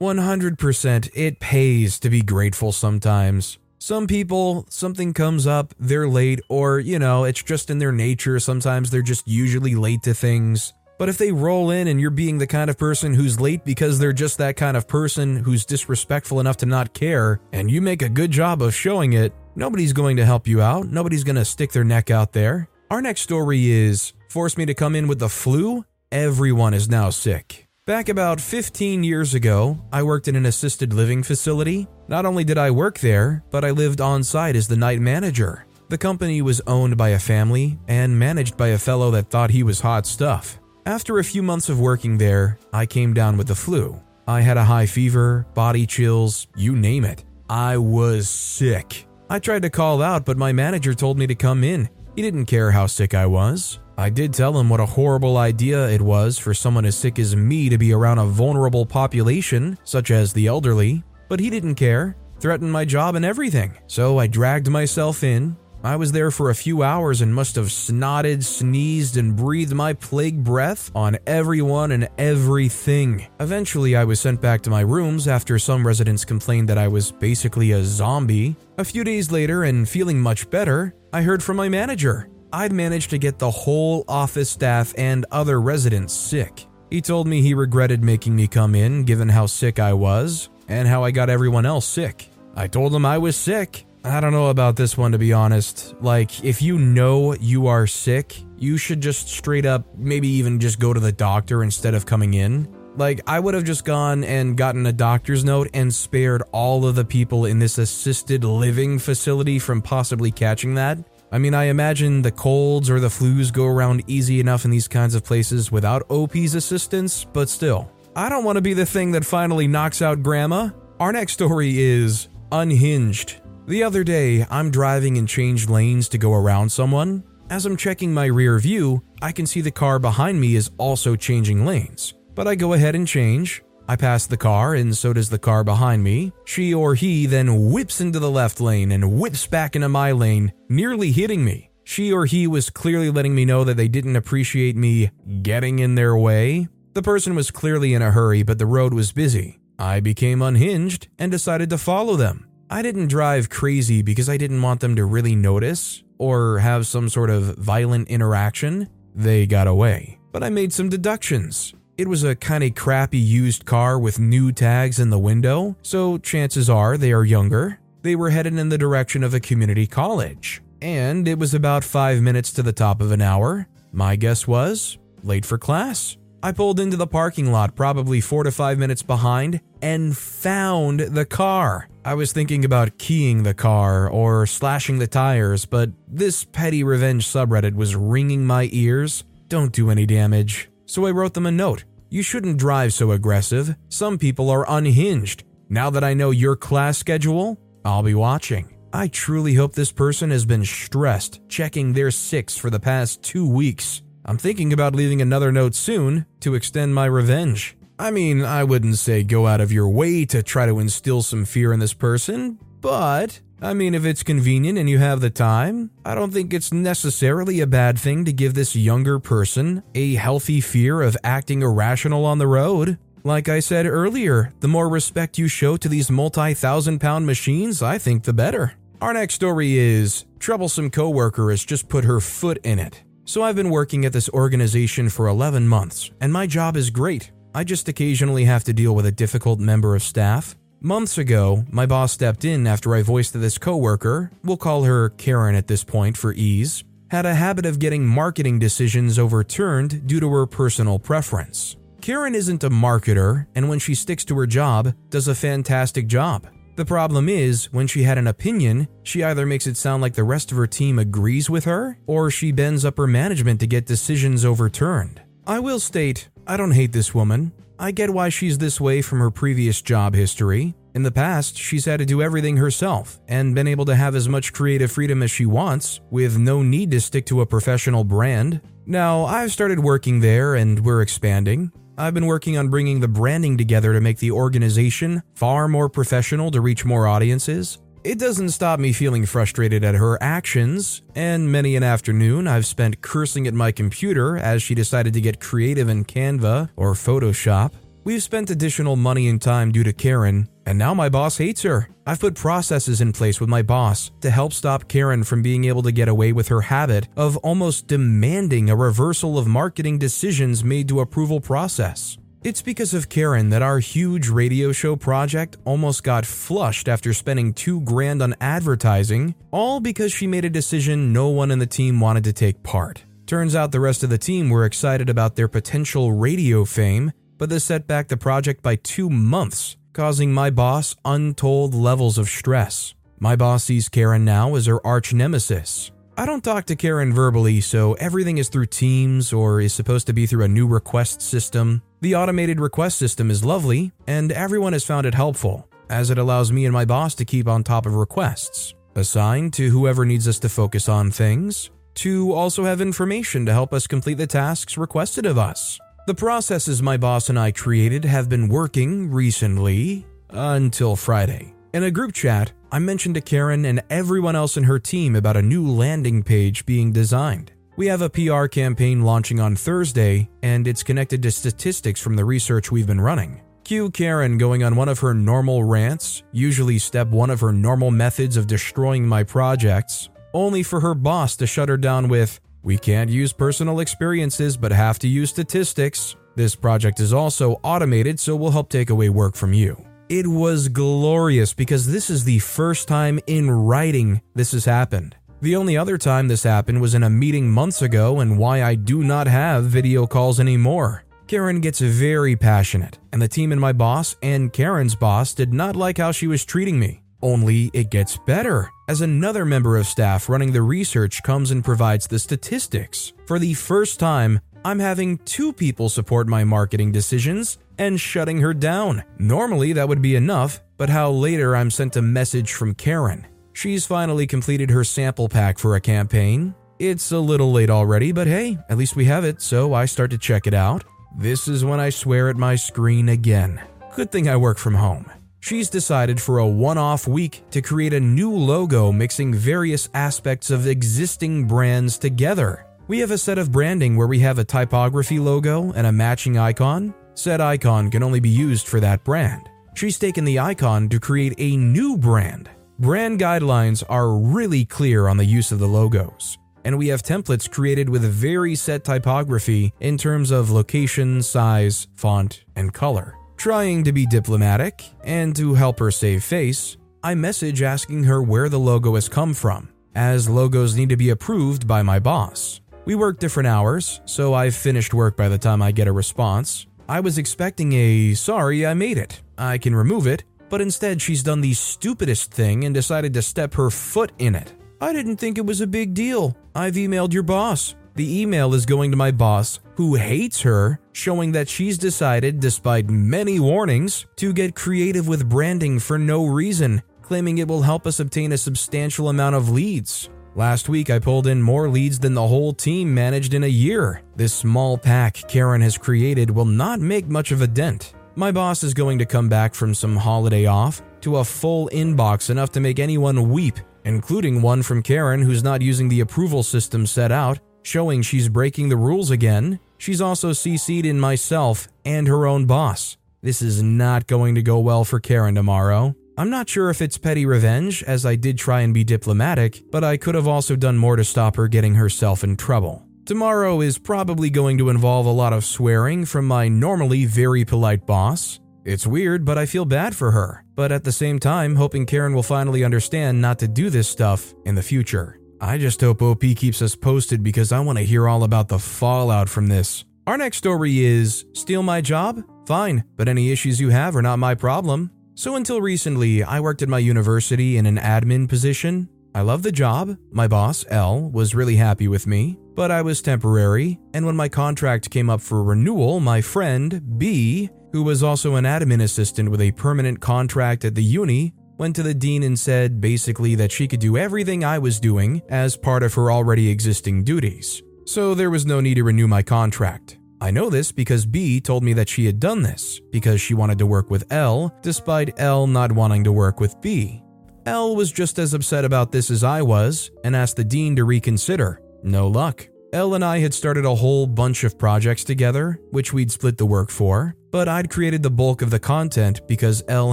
100% 0.00 1.10
it 1.14 1.40
pays 1.40 2.00
to 2.00 2.08
be 2.08 2.22
grateful 2.22 2.72
sometimes. 2.72 3.58
Some 3.78 4.06
people, 4.06 4.66
something 4.68 5.14
comes 5.14 5.46
up, 5.46 5.74
they're 5.78 6.08
late, 6.08 6.40
or, 6.48 6.78
you 6.78 6.98
know, 6.98 7.24
it's 7.24 7.42
just 7.42 7.70
in 7.70 7.78
their 7.78 7.92
nature. 7.92 8.38
Sometimes 8.38 8.90
they're 8.90 9.02
just 9.02 9.26
usually 9.28 9.74
late 9.74 10.02
to 10.02 10.14
things. 10.14 10.72
But 11.00 11.08
if 11.08 11.16
they 11.16 11.32
roll 11.32 11.70
in 11.70 11.88
and 11.88 11.98
you're 11.98 12.10
being 12.10 12.36
the 12.36 12.46
kind 12.46 12.68
of 12.68 12.76
person 12.76 13.14
who's 13.14 13.40
late 13.40 13.64
because 13.64 13.98
they're 13.98 14.12
just 14.12 14.36
that 14.36 14.58
kind 14.58 14.76
of 14.76 14.86
person 14.86 15.36
who's 15.36 15.64
disrespectful 15.64 16.40
enough 16.40 16.58
to 16.58 16.66
not 16.66 16.92
care, 16.92 17.40
and 17.54 17.70
you 17.70 17.80
make 17.80 18.02
a 18.02 18.08
good 18.10 18.30
job 18.30 18.60
of 18.60 18.74
showing 18.74 19.14
it, 19.14 19.32
nobody's 19.56 19.94
going 19.94 20.18
to 20.18 20.26
help 20.26 20.46
you 20.46 20.60
out. 20.60 20.88
Nobody's 20.88 21.24
going 21.24 21.36
to 21.36 21.44
stick 21.46 21.72
their 21.72 21.84
neck 21.84 22.10
out 22.10 22.32
there. 22.34 22.68
Our 22.90 23.00
next 23.00 23.22
story 23.22 23.70
is 23.70 24.12
Force 24.28 24.58
me 24.58 24.66
to 24.66 24.74
come 24.74 24.94
in 24.94 25.08
with 25.08 25.20
the 25.20 25.30
flu? 25.30 25.86
Everyone 26.12 26.74
is 26.74 26.90
now 26.90 27.08
sick. 27.08 27.66
Back 27.86 28.10
about 28.10 28.38
15 28.38 29.02
years 29.02 29.32
ago, 29.32 29.82
I 29.90 30.02
worked 30.02 30.28
in 30.28 30.36
an 30.36 30.44
assisted 30.44 30.92
living 30.92 31.22
facility. 31.22 31.88
Not 32.08 32.26
only 32.26 32.44
did 32.44 32.58
I 32.58 32.70
work 32.72 32.98
there, 32.98 33.42
but 33.50 33.64
I 33.64 33.70
lived 33.70 34.02
on 34.02 34.22
site 34.22 34.54
as 34.54 34.68
the 34.68 34.76
night 34.76 35.00
manager. 35.00 35.64
The 35.88 35.96
company 35.96 36.42
was 36.42 36.60
owned 36.66 36.98
by 36.98 37.08
a 37.08 37.18
family 37.18 37.78
and 37.88 38.18
managed 38.18 38.58
by 38.58 38.68
a 38.68 38.78
fellow 38.78 39.10
that 39.12 39.30
thought 39.30 39.50
he 39.50 39.62
was 39.62 39.80
hot 39.80 40.06
stuff. 40.06 40.59
After 40.86 41.18
a 41.18 41.24
few 41.24 41.42
months 41.42 41.68
of 41.68 41.78
working 41.78 42.16
there, 42.16 42.58
I 42.72 42.86
came 42.86 43.12
down 43.12 43.36
with 43.36 43.48
the 43.48 43.54
flu. 43.54 44.00
I 44.26 44.40
had 44.40 44.56
a 44.56 44.64
high 44.64 44.86
fever, 44.86 45.46
body 45.52 45.86
chills, 45.86 46.46
you 46.56 46.74
name 46.74 47.04
it. 47.04 47.22
I 47.50 47.76
was 47.76 48.30
sick. 48.30 49.06
I 49.28 49.40
tried 49.40 49.62
to 49.62 49.70
call 49.70 50.00
out, 50.02 50.24
but 50.24 50.38
my 50.38 50.52
manager 50.52 50.94
told 50.94 51.18
me 51.18 51.26
to 51.26 51.34
come 51.34 51.64
in. 51.64 51.90
He 52.16 52.22
didn't 52.22 52.46
care 52.46 52.70
how 52.70 52.86
sick 52.86 53.12
I 53.12 53.26
was. 53.26 53.78
I 53.98 54.08
did 54.08 54.32
tell 54.32 54.58
him 54.58 54.70
what 54.70 54.80
a 54.80 54.86
horrible 54.86 55.36
idea 55.36 55.86
it 55.90 56.00
was 56.00 56.38
for 56.38 56.54
someone 56.54 56.86
as 56.86 56.96
sick 56.96 57.18
as 57.18 57.36
me 57.36 57.68
to 57.68 57.76
be 57.76 57.92
around 57.92 58.18
a 58.18 58.24
vulnerable 58.24 58.86
population, 58.86 59.78
such 59.84 60.10
as 60.10 60.32
the 60.32 60.46
elderly, 60.46 61.04
but 61.28 61.40
he 61.40 61.50
didn't 61.50 61.74
care, 61.74 62.16
threatened 62.38 62.72
my 62.72 62.86
job 62.86 63.16
and 63.16 63.24
everything. 63.24 63.76
So 63.86 64.18
I 64.18 64.26
dragged 64.26 64.70
myself 64.70 65.22
in. 65.22 65.56
I 65.82 65.96
was 65.96 66.12
there 66.12 66.30
for 66.30 66.50
a 66.50 66.54
few 66.54 66.82
hours 66.82 67.22
and 67.22 67.34
must 67.34 67.56
have 67.56 67.66
snotted, 67.66 68.44
sneezed, 68.44 69.16
and 69.16 69.34
breathed 69.34 69.72
my 69.72 69.94
plague 69.94 70.44
breath 70.44 70.90
on 70.94 71.16
everyone 71.26 71.92
and 71.92 72.06
everything. 72.18 73.26
Eventually, 73.40 73.96
I 73.96 74.04
was 74.04 74.20
sent 74.20 74.42
back 74.42 74.60
to 74.62 74.70
my 74.70 74.82
rooms 74.82 75.26
after 75.26 75.58
some 75.58 75.86
residents 75.86 76.26
complained 76.26 76.68
that 76.68 76.76
I 76.76 76.86
was 76.88 77.10
basically 77.10 77.72
a 77.72 77.82
zombie. 77.82 78.56
A 78.76 78.84
few 78.84 79.04
days 79.04 79.32
later, 79.32 79.64
and 79.64 79.88
feeling 79.88 80.20
much 80.20 80.50
better, 80.50 80.94
I 81.14 81.22
heard 81.22 81.42
from 81.42 81.56
my 81.56 81.70
manager. 81.70 82.28
I'd 82.52 82.72
managed 82.72 83.08
to 83.10 83.18
get 83.18 83.38
the 83.38 83.50
whole 83.50 84.04
office 84.06 84.50
staff 84.50 84.92
and 84.98 85.24
other 85.30 85.62
residents 85.62 86.12
sick. 86.12 86.66
He 86.90 87.00
told 87.00 87.26
me 87.26 87.40
he 87.40 87.54
regretted 87.54 88.04
making 88.04 88.36
me 88.36 88.48
come 88.48 88.74
in 88.74 89.04
given 89.04 89.30
how 89.30 89.46
sick 89.46 89.78
I 89.78 89.94
was 89.94 90.50
and 90.68 90.86
how 90.86 91.04
I 91.04 91.10
got 91.10 91.30
everyone 91.30 91.64
else 91.64 91.86
sick. 91.86 92.28
I 92.54 92.66
told 92.66 92.94
him 92.94 93.06
I 93.06 93.16
was 93.16 93.36
sick. 93.36 93.86
I 94.02 94.20
don't 94.20 94.32
know 94.32 94.48
about 94.48 94.76
this 94.76 94.96
one 94.96 95.12
to 95.12 95.18
be 95.18 95.32
honest. 95.32 95.94
Like, 96.00 96.42
if 96.42 96.62
you 96.62 96.78
know 96.78 97.34
you 97.34 97.66
are 97.66 97.86
sick, 97.86 98.42
you 98.56 98.78
should 98.78 99.00
just 99.00 99.28
straight 99.28 99.66
up 99.66 99.86
maybe 99.96 100.28
even 100.28 100.58
just 100.58 100.78
go 100.78 100.94
to 100.94 101.00
the 101.00 101.12
doctor 101.12 101.62
instead 101.62 101.94
of 101.94 102.06
coming 102.06 102.34
in. 102.34 102.68
Like, 102.96 103.20
I 103.26 103.38
would 103.38 103.54
have 103.54 103.64
just 103.64 103.84
gone 103.84 104.24
and 104.24 104.56
gotten 104.56 104.86
a 104.86 104.92
doctor's 104.92 105.44
note 105.44 105.68
and 105.74 105.94
spared 105.94 106.42
all 106.52 106.86
of 106.86 106.94
the 106.94 107.04
people 107.04 107.44
in 107.44 107.58
this 107.58 107.78
assisted 107.78 108.42
living 108.42 108.98
facility 108.98 109.58
from 109.58 109.82
possibly 109.82 110.30
catching 110.30 110.74
that. 110.74 110.98
I 111.30 111.38
mean, 111.38 111.54
I 111.54 111.64
imagine 111.64 112.22
the 112.22 112.32
colds 112.32 112.90
or 112.90 113.00
the 113.00 113.08
flus 113.08 113.52
go 113.52 113.66
around 113.66 114.02
easy 114.08 114.40
enough 114.40 114.64
in 114.64 114.70
these 114.70 114.88
kinds 114.88 115.14
of 115.14 115.24
places 115.24 115.70
without 115.70 116.10
OP's 116.10 116.54
assistance, 116.54 117.24
but 117.24 117.48
still. 117.48 117.90
I 118.16 118.28
don't 118.28 118.44
want 118.44 118.56
to 118.56 118.62
be 118.62 118.74
the 118.74 118.86
thing 118.86 119.12
that 119.12 119.24
finally 119.24 119.68
knocks 119.68 120.02
out 120.02 120.22
Grandma. 120.22 120.70
Our 120.98 121.12
next 121.12 121.34
story 121.34 121.78
is 121.78 122.28
Unhinged. 122.52 123.39
The 123.66 123.82
other 123.84 124.02
day, 124.02 124.44
I'm 124.50 124.70
driving 124.70 125.16
and 125.18 125.28
changed 125.28 125.70
lanes 125.70 126.08
to 126.08 126.18
go 126.18 126.32
around 126.32 126.70
someone. 126.70 127.22
As 127.50 127.66
I'm 127.66 127.76
checking 127.76 128.12
my 128.12 128.26
rear 128.26 128.58
view, 128.58 129.02
I 129.22 129.32
can 129.32 129.46
see 129.46 129.60
the 129.60 129.70
car 129.70 129.98
behind 129.98 130.40
me 130.40 130.56
is 130.56 130.70
also 130.78 131.14
changing 131.14 131.64
lanes. 131.64 132.14
But 132.34 132.48
I 132.48 132.54
go 132.54 132.72
ahead 132.72 132.94
and 132.94 133.06
change. 133.06 133.62
I 133.88 133.96
pass 133.96 134.26
the 134.26 134.36
car, 134.36 134.74
and 134.74 134.96
so 134.96 135.12
does 135.12 135.30
the 135.30 135.38
car 135.38 135.64
behind 135.64 136.02
me. 136.02 136.32
She 136.44 136.72
or 136.72 136.94
he 136.94 137.26
then 137.26 137.70
whips 137.70 138.00
into 138.00 138.18
the 138.18 138.30
left 138.30 138.60
lane 138.60 138.92
and 138.92 139.18
whips 139.20 139.46
back 139.46 139.76
into 139.76 139.88
my 139.88 140.12
lane, 140.12 140.52
nearly 140.68 141.12
hitting 141.12 141.44
me. 141.44 141.70
She 141.84 142.12
or 142.12 142.24
he 142.24 142.46
was 142.46 142.70
clearly 142.70 143.10
letting 143.10 143.34
me 143.34 143.44
know 143.44 143.64
that 143.64 143.76
they 143.76 143.88
didn't 143.88 144.16
appreciate 144.16 144.76
me 144.76 145.10
getting 145.42 145.80
in 145.80 145.96
their 145.96 146.16
way. 146.16 146.68
The 146.94 147.02
person 147.02 147.34
was 147.34 147.50
clearly 147.50 147.94
in 147.94 148.02
a 148.02 148.12
hurry, 148.12 148.42
but 148.42 148.58
the 148.58 148.66
road 148.66 148.94
was 148.94 149.12
busy. 149.12 149.58
I 149.78 150.00
became 150.00 150.42
unhinged 150.42 151.08
and 151.18 151.32
decided 151.32 151.70
to 151.70 151.78
follow 151.78 152.16
them. 152.16 152.46
I 152.72 152.82
didn't 152.82 153.08
drive 153.08 153.50
crazy 153.50 154.00
because 154.00 154.28
I 154.28 154.36
didn't 154.36 154.62
want 154.62 154.78
them 154.78 154.94
to 154.94 155.04
really 155.04 155.34
notice 155.34 156.04
or 156.18 156.60
have 156.60 156.86
some 156.86 157.08
sort 157.08 157.28
of 157.28 157.58
violent 157.58 158.06
interaction. 158.06 158.88
They 159.12 159.44
got 159.44 159.66
away. 159.66 160.20
But 160.30 160.44
I 160.44 160.50
made 160.50 160.72
some 160.72 160.88
deductions. 160.88 161.74
It 161.98 162.06
was 162.06 162.22
a 162.22 162.36
kinda 162.36 162.70
crappy 162.70 163.18
used 163.18 163.64
car 163.64 163.98
with 163.98 164.20
new 164.20 164.52
tags 164.52 165.00
in 165.00 165.10
the 165.10 165.18
window, 165.18 165.76
so 165.82 166.16
chances 166.18 166.70
are 166.70 166.96
they 166.96 167.10
are 167.10 167.24
younger. 167.24 167.80
They 168.02 168.14
were 168.14 168.30
headed 168.30 168.56
in 168.56 168.68
the 168.68 168.78
direction 168.78 169.24
of 169.24 169.34
a 169.34 169.40
community 169.40 169.88
college. 169.88 170.62
And 170.80 171.26
it 171.26 171.40
was 171.40 171.54
about 171.54 171.82
five 171.82 172.22
minutes 172.22 172.52
to 172.52 172.62
the 172.62 172.72
top 172.72 173.00
of 173.00 173.10
an 173.10 173.20
hour. 173.20 173.66
My 173.92 174.14
guess 174.14 174.46
was 174.46 174.96
late 175.24 175.44
for 175.44 175.58
class. 175.58 176.16
I 176.40 176.52
pulled 176.52 176.78
into 176.78 176.96
the 176.96 177.08
parking 177.08 177.50
lot, 177.50 177.74
probably 177.74 178.20
four 178.20 178.44
to 178.44 178.52
five 178.52 178.78
minutes 178.78 179.02
behind, 179.02 179.60
and 179.82 180.16
found 180.16 181.00
the 181.00 181.26
car. 181.26 181.89
I 182.02 182.14
was 182.14 182.32
thinking 182.32 182.64
about 182.64 182.96
keying 182.96 183.42
the 183.42 183.52
car 183.52 184.08
or 184.08 184.46
slashing 184.46 184.98
the 184.98 185.06
tires, 185.06 185.66
but 185.66 185.90
this 186.08 186.44
petty 186.44 186.82
revenge 186.82 187.26
subreddit 187.26 187.74
was 187.74 187.94
ringing 187.94 188.46
my 188.46 188.70
ears. 188.72 189.24
Don't 189.48 189.70
do 189.72 189.90
any 189.90 190.06
damage. 190.06 190.70
So 190.86 191.04
I 191.04 191.10
wrote 191.10 191.34
them 191.34 191.44
a 191.44 191.52
note. 191.52 191.84
You 192.08 192.22
shouldn't 192.22 192.56
drive 192.56 192.94
so 192.94 193.12
aggressive. 193.12 193.76
Some 193.90 194.16
people 194.16 194.48
are 194.48 194.64
unhinged. 194.66 195.44
Now 195.68 195.90
that 195.90 196.02
I 196.02 196.14
know 196.14 196.30
your 196.30 196.56
class 196.56 196.96
schedule, 196.96 197.58
I'll 197.84 198.02
be 198.02 198.14
watching. 198.14 198.74
I 198.94 199.08
truly 199.08 199.52
hope 199.54 199.74
this 199.74 199.92
person 199.92 200.30
has 200.30 200.46
been 200.46 200.64
stressed 200.64 201.46
checking 201.48 201.92
their 201.92 202.10
six 202.10 202.56
for 202.56 202.70
the 202.70 202.80
past 202.80 203.22
two 203.22 203.46
weeks. 203.46 204.00
I'm 204.24 204.38
thinking 204.38 204.72
about 204.72 204.94
leaving 204.94 205.20
another 205.20 205.52
note 205.52 205.74
soon 205.74 206.24
to 206.40 206.54
extend 206.54 206.94
my 206.94 207.04
revenge. 207.04 207.76
I 208.00 208.10
mean, 208.10 208.42
I 208.42 208.64
wouldn't 208.64 208.96
say 208.96 209.22
go 209.22 209.46
out 209.46 209.60
of 209.60 209.70
your 209.70 209.90
way 209.90 210.24
to 210.24 210.42
try 210.42 210.64
to 210.64 210.78
instill 210.78 211.20
some 211.20 211.44
fear 211.44 211.70
in 211.70 211.80
this 211.80 211.92
person, 211.92 212.58
but 212.80 213.40
I 213.60 213.74
mean, 213.74 213.94
if 213.94 214.06
it's 214.06 214.22
convenient 214.22 214.78
and 214.78 214.88
you 214.88 214.96
have 214.96 215.20
the 215.20 215.28
time, 215.28 215.90
I 216.02 216.14
don't 216.14 216.32
think 216.32 216.54
it's 216.54 216.72
necessarily 216.72 217.60
a 217.60 217.66
bad 217.66 217.98
thing 217.98 218.24
to 218.24 218.32
give 218.32 218.54
this 218.54 218.74
younger 218.74 219.18
person 219.18 219.82
a 219.94 220.14
healthy 220.14 220.62
fear 220.62 221.02
of 221.02 221.14
acting 221.22 221.60
irrational 221.60 222.24
on 222.24 222.38
the 222.38 222.46
road. 222.46 222.96
Like 223.22 223.50
I 223.50 223.60
said 223.60 223.84
earlier, 223.84 224.50
the 224.60 224.68
more 224.68 224.88
respect 224.88 225.36
you 225.36 225.46
show 225.46 225.76
to 225.76 225.88
these 225.88 226.10
multi 226.10 226.54
thousand 226.54 227.00
pound 227.00 227.26
machines, 227.26 227.82
I 227.82 227.98
think 227.98 228.24
the 228.24 228.32
better. 228.32 228.72
Our 229.02 229.12
next 229.12 229.34
story 229.34 229.76
is 229.76 230.24
Troublesome 230.38 230.90
coworker 230.90 231.50
has 231.50 231.62
just 231.62 231.90
put 231.90 232.04
her 232.04 232.18
foot 232.18 232.56
in 232.64 232.78
it. 232.78 233.02
So 233.26 233.42
I've 233.42 233.56
been 233.56 233.68
working 233.68 234.06
at 234.06 234.14
this 234.14 234.30
organization 234.30 235.10
for 235.10 235.26
11 235.26 235.68
months, 235.68 236.10
and 236.22 236.32
my 236.32 236.46
job 236.46 236.78
is 236.78 236.88
great. 236.88 237.30
I 237.52 237.64
just 237.64 237.88
occasionally 237.88 238.44
have 238.44 238.62
to 238.64 238.72
deal 238.72 238.94
with 238.94 239.06
a 239.06 239.12
difficult 239.12 239.58
member 239.58 239.96
of 239.96 240.02
staff. 240.04 240.54
Months 240.80 241.18
ago, 241.18 241.64
my 241.70 241.84
boss 241.84 242.12
stepped 242.12 242.44
in 242.44 242.66
after 242.66 242.94
I 242.94 243.02
voiced 243.02 243.32
this 243.34 243.58
coworker, 243.58 244.30
we'll 244.44 244.56
call 244.56 244.84
her 244.84 245.10
Karen 245.10 245.56
at 245.56 245.66
this 245.66 245.82
point 245.82 246.16
for 246.16 246.32
ease, 246.32 246.84
had 247.10 247.26
a 247.26 247.34
habit 247.34 247.66
of 247.66 247.80
getting 247.80 248.06
marketing 248.06 248.60
decisions 248.60 249.18
overturned 249.18 250.06
due 250.06 250.20
to 250.20 250.30
her 250.30 250.46
personal 250.46 250.98
preference. 250.98 251.76
Karen 252.00 252.36
isn't 252.36 252.64
a 252.64 252.70
marketer, 252.70 253.46
and 253.56 253.68
when 253.68 253.80
she 253.80 253.94
sticks 253.94 254.24
to 254.26 254.38
her 254.38 254.46
job, 254.46 254.94
does 255.10 255.28
a 255.28 255.34
fantastic 255.34 256.06
job. 256.06 256.46
The 256.76 256.84
problem 256.84 257.28
is, 257.28 257.70
when 257.72 257.88
she 257.88 258.04
had 258.04 258.16
an 258.16 258.28
opinion, 258.28 258.88
she 259.02 259.24
either 259.24 259.44
makes 259.44 259.66
it 259.66 259.76
sound 259.76 260.00
like 260.00 260.14
the 260.14 260.24
rest 260.24 260.50
of 260.50 260.56
her 260.56 260.68
team 260.68 260.98
agrees 260.98 261.50
with 261.50 261.64
her, 261.64 261.98
or 262.06 262.30
she 262.30 262.52
bends 262.52 262.84
up 262.84 262.96
her 262.96 263.08
management 263.08 263.60
to 263.60 263.66
get 263.66 263.84
decisions 263.84 264.44
overturned. 264.44 265.20
I 265.46 265.58
will 265.58 265.80
state, 265.80 266.28
I 266.50 266.56
don't 266.56 266.72
hate 266.72 266.90
this 266.90 267.14
woman. 267.14 267.52
I 267.78 267.92
get 267.92 268.10
why 268.10 268.28
she's 268.28 268.58
this 268.58 268.80
way 268.80 269.02
from 269.02 269.20
her 269.20 269.30
previous 269.30 269.80
job 269.80 270.16
history. 270.16 270.74
In 270.96 271.04
the 271.04 271.12
past, 271.12 271.56
she's 271.56 271.84
had 271.84 272.00
to 272.00 272.04
do 272.04 272.22
everything 272.22 272.56
herself 272.56 273.20
and 273.28 273.54
been 273.54 273.68
able 273.68 273.84
to 273.84 273.94
have 273.94 274.16
as 274.16 274.28
much 274.28 274.52
creative 274.52 274.90
freedom 274.90 275.22
as 275.22 275.30
she 275.30 275.46
wants, 275.46 276.00
with 276.10 276.38
no 276.38 276.60
need 276.60 276.90
to 276.90 277.00
stick 277.00 277.24
to 277.26 277.40
a 277.40 277.46
professional 277.46 278.02
brand. 278.02 278.60
Now, 278.84 279.26
I've 279.26 279.52
started 279.52 279.78
working 279.78 280.18
there 280.18 280.56
and 280.56 280.84
we're 280.84 281.02
expanding. 281.02 281.70
I've 281.96 282.14
been 282.14 282.26
working 282.26 282.58
on 282.58 282.68
bringing 282.68 282.98
the 282.98 283.06
branding 283.06 283.56
together 283.56 283.92
to 283.92 284.00
make 284.00 284.18
the 284.18 284.32
organization 284.32 285.22
far 285.36 285.68
more 285.68 285.88
professional 285.88 286.50
to 286.50 286.60
reach 286.60 286.84
more 286.84 287.06
audiences. 287.06 287.78
It 288.02 288.18
doesn't 288.18 288.48
stop 288.48 288.80
me 288.80 288.94
feeling 288.94 289.26
frustrated 289.26 289.84
at 289.84 289.94
her 289.94 290.16
actions, 290.22 291.02
and 291.14 291.52
many 291.52 291.76
an 291.76 291.82
afternoon 291.82 292.48
I've 292.48 292.64
spent 292.64 293.02
cursing 293.02 293.46
at 293.46 293.52
my 293.52 293.72
computer 293.72 294.38
as 294.38 294.62
she 294.62 294.74
decided 294.74 295.12
to 295.12 295.20
get 295.20 295.38
creative 295.38 295.90
in 295.90 296.06
Canva 296.06 296.70
or 296.76 296.94
Photoshop. 296.94 297.72
We've 298.02 298.22
spent 298.22 298.48
additional 298.48 298.96
money 298.96 299.28
and 299.28 299.40
time 299.40 299.70
due 299.70 299.84
to 299.84 299.92
Karen, 299.92 300.48
and 300.64 300.78
now 300.78 300.94
my 300.94 301.10
boss 301.10 301.36
hates 301.36 301.60
her. 301.60 301.90
I've 302.06 302.20
put 302.20 302.36
processes 302.36 303.02
in 303.02 303.12
place 303.12 303.38
with 303.38 303.50
my 303.50 303.60
boss 303.60 304.10
to 304.22 304.30
help 304.30 304.54
stop 304.54 304.88
Karen 304.88 305.22
from 305.22 305.42
being 305.42 305.66
able 305.66 305.82
to 305.82 305.92
get 305.92 306.08
away 306.08 306.32
with 306.32 306.48
her 306.48 306.62
habit 306.62 307.06
of 307.18 307.36
almost 307.38 307.86
demanding 307.86 308.70
a 308.70 308.76
reversal 308.76 309.36
of 309.36 309.46
marketing 309.46 309.98
decisions 309.98 310.64
made 310.64 310.88
to 310.88 311.00
approval 311.00 311.38
process. 311.38 312.16
It's 312.42 312.62
because 312.62 312.94
of 312.94 313.08
Karen 313.08 313.50
that 313.50 313.62
our 313.62 313.78
huge 313.78 314.28
radio 314.28 314.72
show 314.72 314.96
project 314.96 315.58
almost 315.64 316.02
got 316.02 316.24
flushed 316.24 316.88
after 316.88 317.12
spending 317.12 317.52
two 317.52 317.80
grand 317.82 318.22
on 318.22 318.34
advertising, 318.40 319.34
all 319.50 319.80
because 319.80 320.12
she 320.12 320.26
made 320.26 320.44
a 320.44 320.50
decision 320.50 321.12
no 321.12 321.28
one 321.28 321.50
in 321.50 321.58
the 321.58 321.66
team 321.66 322.00
wanted 322.00 322.24
to 322.24 322.32
take 322.32 322.62
part. 322.62 323.04
Turns 323.26 323.54
out 323.54 323.72
the 323.72 323.80
rest 323.80 324.02
of 324.02 324.10
the 324.10 324.18
team 324.18 324.48
were 324.48 324.64
excited 324.64 325.10
about 325.10 325.36
their 325.36 325.48
potential 325.48 326.12
radio 326.12 326.64
fame 326.64 327.12
but 327.40 327.48
this 327.48 327.64
set 327.64 327.86
back 327.86 328.06
the 328.06 328.18
project 328.18 328.62
by 328.62 328.76
two 328.76 329.08
months, 329.08 329.78
causing 329.94 330.30
my 330.30 330.50
boss 330.50 330.94
untold 331.06 331.74
levels 331.74 332.18
of 332.18 332.28
stress. 332.28 332.92
My 333.18 333.34
boss 333.34 333.64
sees 333.64 333.88
Karen 333.88 334.26
now 334.26 334.56
as 334.56 334.66
her 334.66 334.86
arch 334.86 335.14
nemesis. 335.14 335.90
I 336.18 336.26
don't 336.26 336.44
talk 336.44 336.66
to 336.66 336.76
Karen 336.76 337.14
verbally, 337.14 337.62
so 337.62 337.94
everything 337.94 338.36
is 338.36 338.50
through 338.50 338.66
Teams 338.66 339.32
or 339.32 339.62
is 339.62 339.72
supposed 339.72 340.06
to 340.08 340.12
be 340.12 340.26
through 340.26 340.44
a 340.44 340.48
new 340.48 340.66
request 340.66 341.22
system. 341.22 341.80
The 342.02 342.14
automated 342.14 342.60
request 342.60 342.96
system 342.96 343.30
is 343.30 343.44
lovely, 343.44 343.92
and 344.06 344.32
everyone 344.32 344.72
has 344.72 344.84
found 344.84 345.04
it 345.04 345.14
helpful, 345.14 345.68
as 345.90 346.08
it 346.08 346.16
allows 346.16 346.50
me 346.50 346.64
and 346.64 346.72
my 346.72 346.86
boss 346.86 347.14
to 347.16 347.26
keep 347.26 347.46
on 347.46 347.62
top 347.62 347.84
of 347.84 347.94
requests, 347.94 348.72
assigned 348.94 349.52
to 349.54 349.68
whoever 349.68 350.06
needs 350.06 350.26
us 350.26 350.38
to 350.38 350.48
focus 350.48 350.88
on 350.88 351.10
things, 351.10 351.68
to 351.96 352.32
also 352.32 352.64
have 352.64 352.80
information 352.80 353.44
to 353.44 353.52
help 353.52 353.74
us 353.74 353.86
complete 353.86 354.14
the 354.14 354.26
tasks 354.26 354.78
requested 354.78 355.26
of 355.26 355.36
us. 355.36 355.78
The 356.06 356.14
processes 356.14 356.82
my 356.82 356.96
boss 356.96 357.28
and 357.28 357.38
I 357.38 357.52
created 357.52 358.06
have 358.06 358.30
been 358.30 358.48
working 358.48 359.10
recently 359.10 360.06
until 360.30 360.96
Friday. 360.96 361.52
In 361.74 361.82
a 361.82 361.90
group 361.90 362.14
chat, 362.14 362.52
I 362.72 362.78
mentioned 362.78 363.16
to 363.16 363.20
Karen 363.20 363.66
and 363.66 363.82
everyone 363.90 364.36
else 364.36 364.56
in 364.56 364.64
her 364.64 364.78
team 364.78 365.14
about 365.14 365.36
a 365.36 365.42
new 365.42 365.68
landing 365.68 366.22
page 366.22 366.64
being 366.64 366.92
designed. 366.92 367.52
We 367.80 367.86
have 367.86 368.02
a 368.02 368.10
PR 368.10 368.44
campaign 368.44 369.00
launching 369.00 369.40
on 369.40 369.56
Thursday, 369.56 370.28
and 370.42 370.68
it's 370.68 370.82
connected 370.82 371.22
to 371.22 371.30
statistics 371.30 371.98
from 371.98 372.14
the 372.14 372.26
research 372.26 372.70
we've 372.70 372.86
been 372.86 373.00
running. 373.00 373.40
Cue 373.64 373.90
Karen 373.90 374.36
going 374.36 374.62
on 374.62 374.76
one 374.76 374.90
of 374.90 374.98
her 374.98 375.14
normal 375.14 375.64
rants, 375.64 376.22
usually 376.30 376.78
step 376.78 377.08
one 377.08 377.30
of 377.30 377.40
her 377.40 377.52
normal 377.54 377.90
methods 377.90 378.36
of 378.36 378.46
destroying 378.46 379.06
my 379.06 379.24
projects, 379.24 380.10
only 380.34 380.62
for 380.62 380.78
her 380.80 380.94
boss 380.94 381.36
to 381.36 381.46
shut 381.46 381.70
her 381.70 381.78
down 381.78 382.08
with, 382.08 382.38
we 382.62 382.76
can't 382.76 383.08
use 383.08 383.32
personal 383.32 383.80
experiences 383.80 384.58
but 384.58 384.72
have 384.72 384.98
to 384.98 385.08
use 385.08 385.30
statistics. 385.30 386.16
This 386.36 386.54
project 386.54 387.00
is 387.00 387.14
also 387.14 387.60
automated, 387.62 388.20
so 388.20 388.36
we'll 388.36 388.50
help 388.50 388.68
take 388.68 388.90
away 388.90 389.08
work 389.08 389.34
from 389.34 389.54
you. 389.54 389.82
It 390.10 390.26
was 390.26 390.68
glorious 390.68 391.54
because 391.54 391.90
this 391.90 392.10
is 392.10 392.24
the 392.24 392.40
first 392.40 392.88
time 392.88 393.20
in 393.26 393.50
writing 393.50 394.20
this 394.34 394.52
has 394.52 394.66
happened. 394.66 395.16
The 395.42 395.56
only 395.56 395.74
other 395.74 395.96
time 395.96 396.28
this 396.28 396.42
happened 396.42 396.82
was 396.82 396.94
in 396.94 397.02
a 397.02 397.08
meeting 397.08 397.50
months 397.50 397.80
ago 397.80 398.20
and 398.20 398.36
why 398.36 398.62
I 398.62 398.74
do 398.74 399.02
not 399.02 399.26
have 399.26 399.64
video 399.64 400.06
calls 400.06 400.38
anymore. 400.38 401.04
Karen 401.28 401.60
gets 401.60 401.80
very 401.80 402.36
passionate, 402.36 402.98
and 403.10 403.22
the 403.22 403.28
team 403.28 403.50
and 403.50 403.60
my 403.60 403.72
boss 403.72 404.16
and 404.22 404.52
Karen's 404.52 404.94
boss 404.94 405.32
did 405.32 405.54
not 405.54 405.76
like 405.76 405.96
how 405.96 406.12
she 406.12 406.26
was 406.26 406.44
treating 406.44 406.78
me. 406.78 407.02
Only 407.22 407.70
it 407.72 407.90
gets 407.90 408.18
better 408.18 408.70
as 408.86 409.00
another 409.00 409.46
member 409.46 409.78
of 409.78 409.86
staff 409.86 410.28
running 410.28 410.52
the 410.52 410.60
research 410.60 411.22
comes 411.22 411.52
and 411.52 411.64
provides 411.64 412.06
the 412.06 412.18
statistics. 412.18 413.14
For 413.24 413.38
the 413.38 413.54
first 413.54 413.98
time, 413.98 414.40
I'm 414.62 414.78
having 414.78 415.16
two 415.18 415.54
people 415.54 415.88
support 415.88 416.28
my 416.28 416.44
marketing 416.44 416.92
decisions 416.92 417.56
and 417.78 417.98
shutting 417.98 418.40
her 418.40 418.52
down. 418.52 419.04
Normally, 419.18 419.72
that 419.72 419.88
would 419.88 420.02
be 420.02 420.16
enough, 420.16 420.60
but 420.76 420.90
how 420.90 421.10
later 421.10 421.56
I'm 421.56 421.70
sent 421.70 421.96
a 421.96 422.02
message 422.02 422.52
from 422.52 422.74
Karen. 422.74 423.26
She's 423.60 423.84
finally 423.84 424.26
completed 424.26 424.70
her 424.70 424.84
sample 424.84 425.28
pack 425.28 425.58
for 425.58 425.76
a 425.76 425.82
campaign. 425.82 426.54
It's 426.78 427.12
a 427.12 427.18
little 427.18 427.52
late 427.52 427.68
already, 427.68 428.10
but 428.10 428.26
hey, 428.26 428.56
at 428.70 428.78
least 428.78 428.96
we 428.96 429.04
have 429.04 429.22
it, 429.22 429.42
so 429.42 429.74
I 429.74 429.84
start 429.84 430.10
to 430.12 430.16
check 430.16 430.46
it 430.46 430.54
out. 430.54 430.82
This 431.18 431.46
is 431.46 431.62
when 431.62 431.78
I 431.78 431.90
swear 431.90 432.30
at 432.30 432.38
my 432.38 432.56
screen 432.56 433.10
again. 433.10 433.60
Good 433.94 434.10
thing 434.10 434.30
I 434.30 434.36
work 434.38 434.56
from 434.56 434.76
home. 434.76 435.12
She's 435.40 435.68
decided 435.68 436.18
for 436.22 436.38
a 436.38 436.46
one 436.46 436.78
off 436.78 437.06
week 437.06 437.42
to 437.50 437.60
create 437.60 437.92
a 437.92 438.00
new 438.00 438.34
logo 438.34 438.92
mixing 438.92 439.34
various 439.34 439.90
aspects 439.92 440.50
of 440.50 440.66
existing 440.66 441.46
brands 441.46 441.98
together. 441.98 442.64
We 442.88 443.00
have 443.00 443.10
a 443.10 443.18
set 443.18 443.36
of 443.36 443.52
branding 443.52 443.94
where 443.94 444.06
we 444.06 444.20
have 444.20 444.38
a 444.38 444.44
typography 444.44 445.18
logo 445.18 445.70
and 445.72 445.86
a 445.86 445.92
matching 445.92 446.38
icon. 446.38 446.94
Said 447.12 447.42
icon 447.42 447.90
can 447.90 448.02
only 448.02 448.20
be 448.20 448.30
used 448.30 448.66
for 448.66 448.80
that 448.80 449.04
brand. 449.04 449.50
She's 449.74 449.98
taken 449.98 450.24
the 450.24 450.38
icon 450.38 450.88
to 450.88 450.98
create 450.98 451.34
a 451.36 451.58
new 451.58 451.98
brand. 451.98 452.48
Brand 452.80 453.20
guidelines 453.20 453.84
are 453.90 454.16
really 454.16 454.64
clear 454.64 455.06
on 455.06 455.18
the 455.18 455.24
use 455.26 455.52
of 455.52 455.58
the 455.58 455.68
logos, 455.68 456.38
and 456.64 456.78
we 456.78 456.88
have 456.88 457.02
templates 457.02 457.50
created 457.50 457.90
with 457.90 458.06
a 458.06 458.08
very 458.08 458.54
set 458.54 458.84
typography 458.84 459.74
in 459.80 459.98
terms 459.98 460.30
of 460.30 460.50
location, 460.50 461.20
size, 461.20 461.88
font, 461.94 462.42
and 462.56 462.72
color. 462.72 463.18
Trying 463.36 463.84
to 463.84 463.92
be 463.92 464.06
diplomatic 464.06 464.82
and 465.04 465.36
to 465.36 465.52
help 465.52 465.78
her 465.78 465.90
save 465.90 466.24
face, 466.24 466.78
I 467.04 467.14
message 467.14 467.60
asking 467.60 468.04
her 468.04 468.22
where 468.22 468.48
the 468.48 468.58
logo 468.58 468.94
has 468.94 469.10
come 469.10 469.34
from, 469.34 469.68
as 469.94 470.30
logos 470.30 470.74
need 470.74 470.88
to 470.88 470.96
be 470.96 471.10
approved 471.10 471.68
by 471.68 471.82
my 471.82 471.98
boss. 471.98 472.62
We 472.86 472.94
work 472.94 473.18
different 473.18 473.48
hours, 473.48 474.00
so 474.06 474.32
I've 474.32 474.56
finished 474.56 474.94
work 474.94 475.18
by 475.18 475.28
the 475.28 475.36
time 475.36 475.60
I 475.60 475.72
get 475.72 475.86
a 475.86 475.92
response. 475.92 476.66
I 476.88 477.00
was 477.00 477.18
expecting 477.18 477.74
a 477.74 478.14
sorry, 478.14 478.64
I 478.64 478.72
made 478.72 478.96
it. 478.96 479.20
I 479.36 479.58
can 479.58 479.74
remove 479.74 480.06
it, 480.06 480.24
but 480.50 480.60
instead 480.60 481.00
she's 481.00 481.22
done 481.22 481.40
the 481.40 481.54
stupidest 481.54 482.30
thing 482.30 482.64
and 482.64 482.74
decided 482.74 483.14
to 483.14 483.22
step 483.22 483.54
her 483.54 483.70
foot 483.70 484.12
in 484.18 484.34
it. 484.34 484.52
I 484.80 484.92
didn't 484.92 485.16
think 485.16 485.38
it 485.38 485.46
was 485.46 485.60
a 485.60 485.66
big 485.66 485.94
deal. 485.94 486.36
I've 486.54 486.74
emailed 486.74 487.12
your 487.12 487.22
boss. 487.22 487.74
The 487.94 488.20
email 488.20 488.54
is 488.54 488.66
going 488.66 488.90
to 488.92 488.96
my 488.96 489.10
boss, 489.10 489.60
who 489.74 489.94
hates 489.94 490.40
her, 490.42 490.80
showing 490.92 491.32
that 491.32 491.48
she's 491.48 491.76
decided, 491.76 492.40
despite 492.40 492.88
many 492.88 493.40
warnings, 493.40 494.06
to 494.16 494.32
get 494.32 494.54
creative 494.54 495.08
with 495.08 495.28
branding 495.28 495.78
for 495.78 495.98
no 495.98 496.26
reason, 496.26 496.82
claiming 497.02 497.38
it 497.38 497.48
will 497.48 497.62
help 497.62 497.86
us 497.86 498.00
obtain 498.00 498.32
a 498.32 498.38
substantial 498.38 499.08
amount 499.08 499.36
of 499.36 499.50
leads. 499.50 500.08
Last 500.36 500.68
week, 500.68 500.90
I 500.90 501.00
pulled 501.00 501.26
in 501.26 501.42
more 501.42 501.68
leads 501.68 501.98
than 501.98 502.14
the 502.14 502.26
whole 502.26 502.52
team 502.52 502.94
managed 502.94 503.34
in 503.34 503.42
a 503.42 503.48
year. 503.48 504.02
This 504.14 504.32
small 504.32 504.78
pack 504.78 505.16
Karen 505.28 505.60
has 505.60 505.76
created 505.76 506.30
will 506.30 506.44
not 506.44 506.78
make 506.78 507.08
much 507.08 507.32
of 507.32 507.42
a 507.42 507.48
dent. 507.48 507.94
My 508.20 508.32
boss 508.32 508.62
is 508.62 508.74
going 508.74 508.98
to 508.98 509.06
come 509.06 509.30
back 509.30 509.54
from 509.54 509.74
some 509.74 509.96
holiday 509.96 510.44
off 510.44 510.82
to 511.00 511.16
a 511.16 511.24
full 511.24 511.70
inbox 511.72 512.28
enough 512.28 512.52
to 512.52 512.60
make 512.60 512.78
anyone 512.78 513.30
weep, 513.30 513.58
including 513.86 514.42
one 514.42 514.62
from 514.62 514.82
Karen 514.82 515.22
who's 515.22 515.42
not 515.42 515.62
using 515.62 515.88
the 515.88 516.00
approval 516.00 516.42
system 516.42 516.84
set 516.84 517.10
out 517.10 517.38
showing 517.62 518.02
she's 518.02 518.28
breaking 518.28 518.68
the 518.68 518.76
rules 518.76 519.10
again. 519.10 519.58
She's 519.78 520.02
also 520.02 520.32
CC'd 520.32 520.84
in 520.84 521.00
myself 521.00 521.66
and 521.86 522.06
her 522.08 522.26
own 522.26 522.44
boss. 522.44 522.98
This 523.22 523.40
is 523.40 523.62
not 523.62 524.06
going 524.06 524.34
to 524.34 524.42
go 524.42 524.58
well 524.58 524.84
for 524.84 525.00
Karen 525.00 525.34
tomorrow. 525.34 525.94
I'm 526.18 526.28
not 526.28 526.46
sure 526.46 526.68
if 526.68 526.82
it's 526.82 526.98
petty 526.98 527.24
revenge, 527.24 527.82
as 527.84 528.04
I 528.04 528.16
did 528.16 528.36
try 528.36 528.60
and 528.60 528.74
be 528.74 528.84
diplomatic, 528.84 529.62
but 529.70 529.82
I 529.82 529.96
could 529.96 530.14
have 530.14 530.28
also 530.28 530.56
done 530.56 530.76
more 530.76 530.96
to 530.96 531.04
stop 531.04 531.36
her 531.36 531.48
getting 531.48 531.76
herself 531.76 532.22
in 532.22 532.36
trouble. 532.36 532.86
Tomorrow 533.10 533.60
is 533.60 533.76
probably 533.76 534.30
going 534.30 534.56
to 534.58 534.70
involve 534.70 535.04
a 535.04 535.10
lot 535.10 535.32
of 535.32 535.44
swearing 535.44 536.04
from 536.04 536.28
my 536.28 536.46
normally 536.46 537.06
very 537.06 537.44
polite 537.44 537.84
boss. 537.84 538.38
It's 538.64 538.86
weird, 538.86 539.24
but 539.24 539.36
I 539.36 539.46
feel 539.46 539.64
bad 539.64 539.96
for 539.96 540.12
her, 540.12 540.44
but 540.54 540.70
at 540.70 540.84
the 540.84 540.92
same 540.92 541.18
time, 541.18 541.56
hoping 541.56 541.86
Karen 541.86 542.14
will 542.14 542.22
finally 542.22 542.62
understand 542.62 543.20
not 543.20 543.40
to 543.40 543.48
do 543.48 543.68
this 543.68 543.88
stuff 543.88 544.32
in 544.44 544.54
the 544.54 544.62
future. 544.62 545.18
I 545.40 545.58
just 545.58 545.80
hope 545.80 546.00
OP 546.02 546.20
keeps 546.20 546.62
us 546.62 546.76
posted 546.76 547.24
because 547.24 547.50
I 547.50 547.58
want 547.58 547.78
to 547.78 547.84
hear 547.84 548.06
all 548.06 548.22
about 548.22 548.46
the 548.46 548.60
fallout 548.60 549.28
from 549.28 549.48
this. 549.48 549.84
Our 550.06 550.16
next 550.16 550.36
story 550.36 550.78
is 550.78 551.24
Steal 551.32 551.64
my 551.64 551.80
job? 551.80 552.22
Fine, 552.46 552.84
but 552.94 553.08
any 553.08 553.32
issues 553.32 553.60
you 553.60 553.70
have 553.70 553.96
are 553.96 554.02
not 554.02 554.20
my 554.20 554.36
problem. 554.36 554.88
So 555.16 555.34
until 555.34 555.60
recently, 555.60 556.22
I 556.22 556.38
worked 556.38 556.62
at 556.62 556.68
my 556.68 556.78
university 556.78 557.56
in 557.56 557.66
an 557.66 557.76
admin 557.76 558.28
position. 558.28 558.88
I 559.12 559.22
love 559.22 559.42
the 559.42 559.50
job. 559.50 559.98
My 560.12 560.28
boss, 560.28 560.64
L, 560.68 561.10
was 561.10 561.34
really 561.34 561.56
happy 561.56 561.88
with 561.88 562.06
me. 562.06 562.38
But 562.60 562.70
I 562.70 562.82
was 562.82 563.00
temporary, 563.00 563.78
and 563.94 564.04
when 564.04 564.16
my 564.16 564.28
contract 564.28 564.90
came 564.90 565.08
up 565.08 565.22
for 565.22 565.42
renewal, 565.42 565.98
my 565.98 566.20
friend, 566.20 566.98
B, 566.98 567.48
who 567.72 567.82
was 567.82 568.02
also 568.02 568.34
an 568.34 568.44
admin 568.44 568.82
assistant 568.82 569.30
with 569.30 569.40
a 569.40 569.52
permanent 569.52 569.98
contract 569.98 570.66
at 570.66 570.74
the 570.74 570.82
uni, 570.82 571.32
went 571.56 571.74
to 571.76 571.82
the 571.82 571.94
dean 571.94 572.22
and 572.22 572.38
said 572.38 572.78
basically 572.78 573.34
that 573.34 573.50
she 573.50 573.66
could 573.66 573.80
do 573.80 573.96
everything 573.96 574.44
I 574.44 574.58
was 574.58 574.78
doing 574.78 575.22
as 575.30 575.56
part 575.56 575.82
of 575.82 575.94
her 575.94 576.12
already 576.12 576.50
existing 576.50 577.02
duties. 577.02 577.62
So 577.86 578.14
there 578.14 578.28
was 578.28 578.44
no 578.44 578.60
need 578.60 578.74
to 578.74 578.84
renew 578.84 579.08
my 579.08 579.22
contract. 579.22 579.96
I 580.20 580.30
know 580.30 580.50
this 580.50 580.70
because 580.70 581.06
B 581.06 581.40
told 581.40 581.64
me 581.64 581.72
that 581.72 581.88
she 581.88 582.04
had 582.04 582.20
done 582.20 582.42
this 582.42 582.78
because 582.92 583.22
she 583.22 583.32
wanted 583.32 583.56
to 583.60 583.66
work 583.66 583.88
with 583.88 584.12
L, 584.12 584.54
despite 584.60 585.18
L 585.18 585.46
not 585.46 585.72
wanting 585.72 586.04
to 586.04 586.12
work 586.12 586.40
with 586.40 586.60
B. 586.60 587.02
L 587.46 587.74
was 587.74 587.90
just 587.90 588.18
as 588.18 588.34
upset 588.34 588.66
about 588.66 588.92
this 588.92 589.10
as 589.10 589.24
I 589.24 589.40
was 589.40 589.90
and 590.04 590.14
asked 590.14 590.36
the 590.36 590.44
dean 590.44 590.76
to 590.76 590.84
reconsider. 590.84 591.62
No 591.82 592.06
luck. 592.06 592.49
L 592.72 592.94
and 592.94 593.04
I 593.04 593.18
had 593.18 593.34
started 593.34 593.64
a 593.64 593.74
whole 593.74 594.06
bunch 594.06 594.44
of 594.44 594.56
projects 594.56 595.02
together, 595.02 595.58
which 595.70 595.92
we'd 595.92 596.12
split 596.12 596.38
the 596.38 596.46
work 596.46 596.70
for, 596.70 597.16
but 597.32 597.48
I'd 597.48 597.68
created 597.68 598.00
the 598.00 598.10
bulk 598.10 598.42
of 598.42 598.50
the 598.50 598.60
content 598.60 599.26
because 599.26 599.64
L 599.66 599.92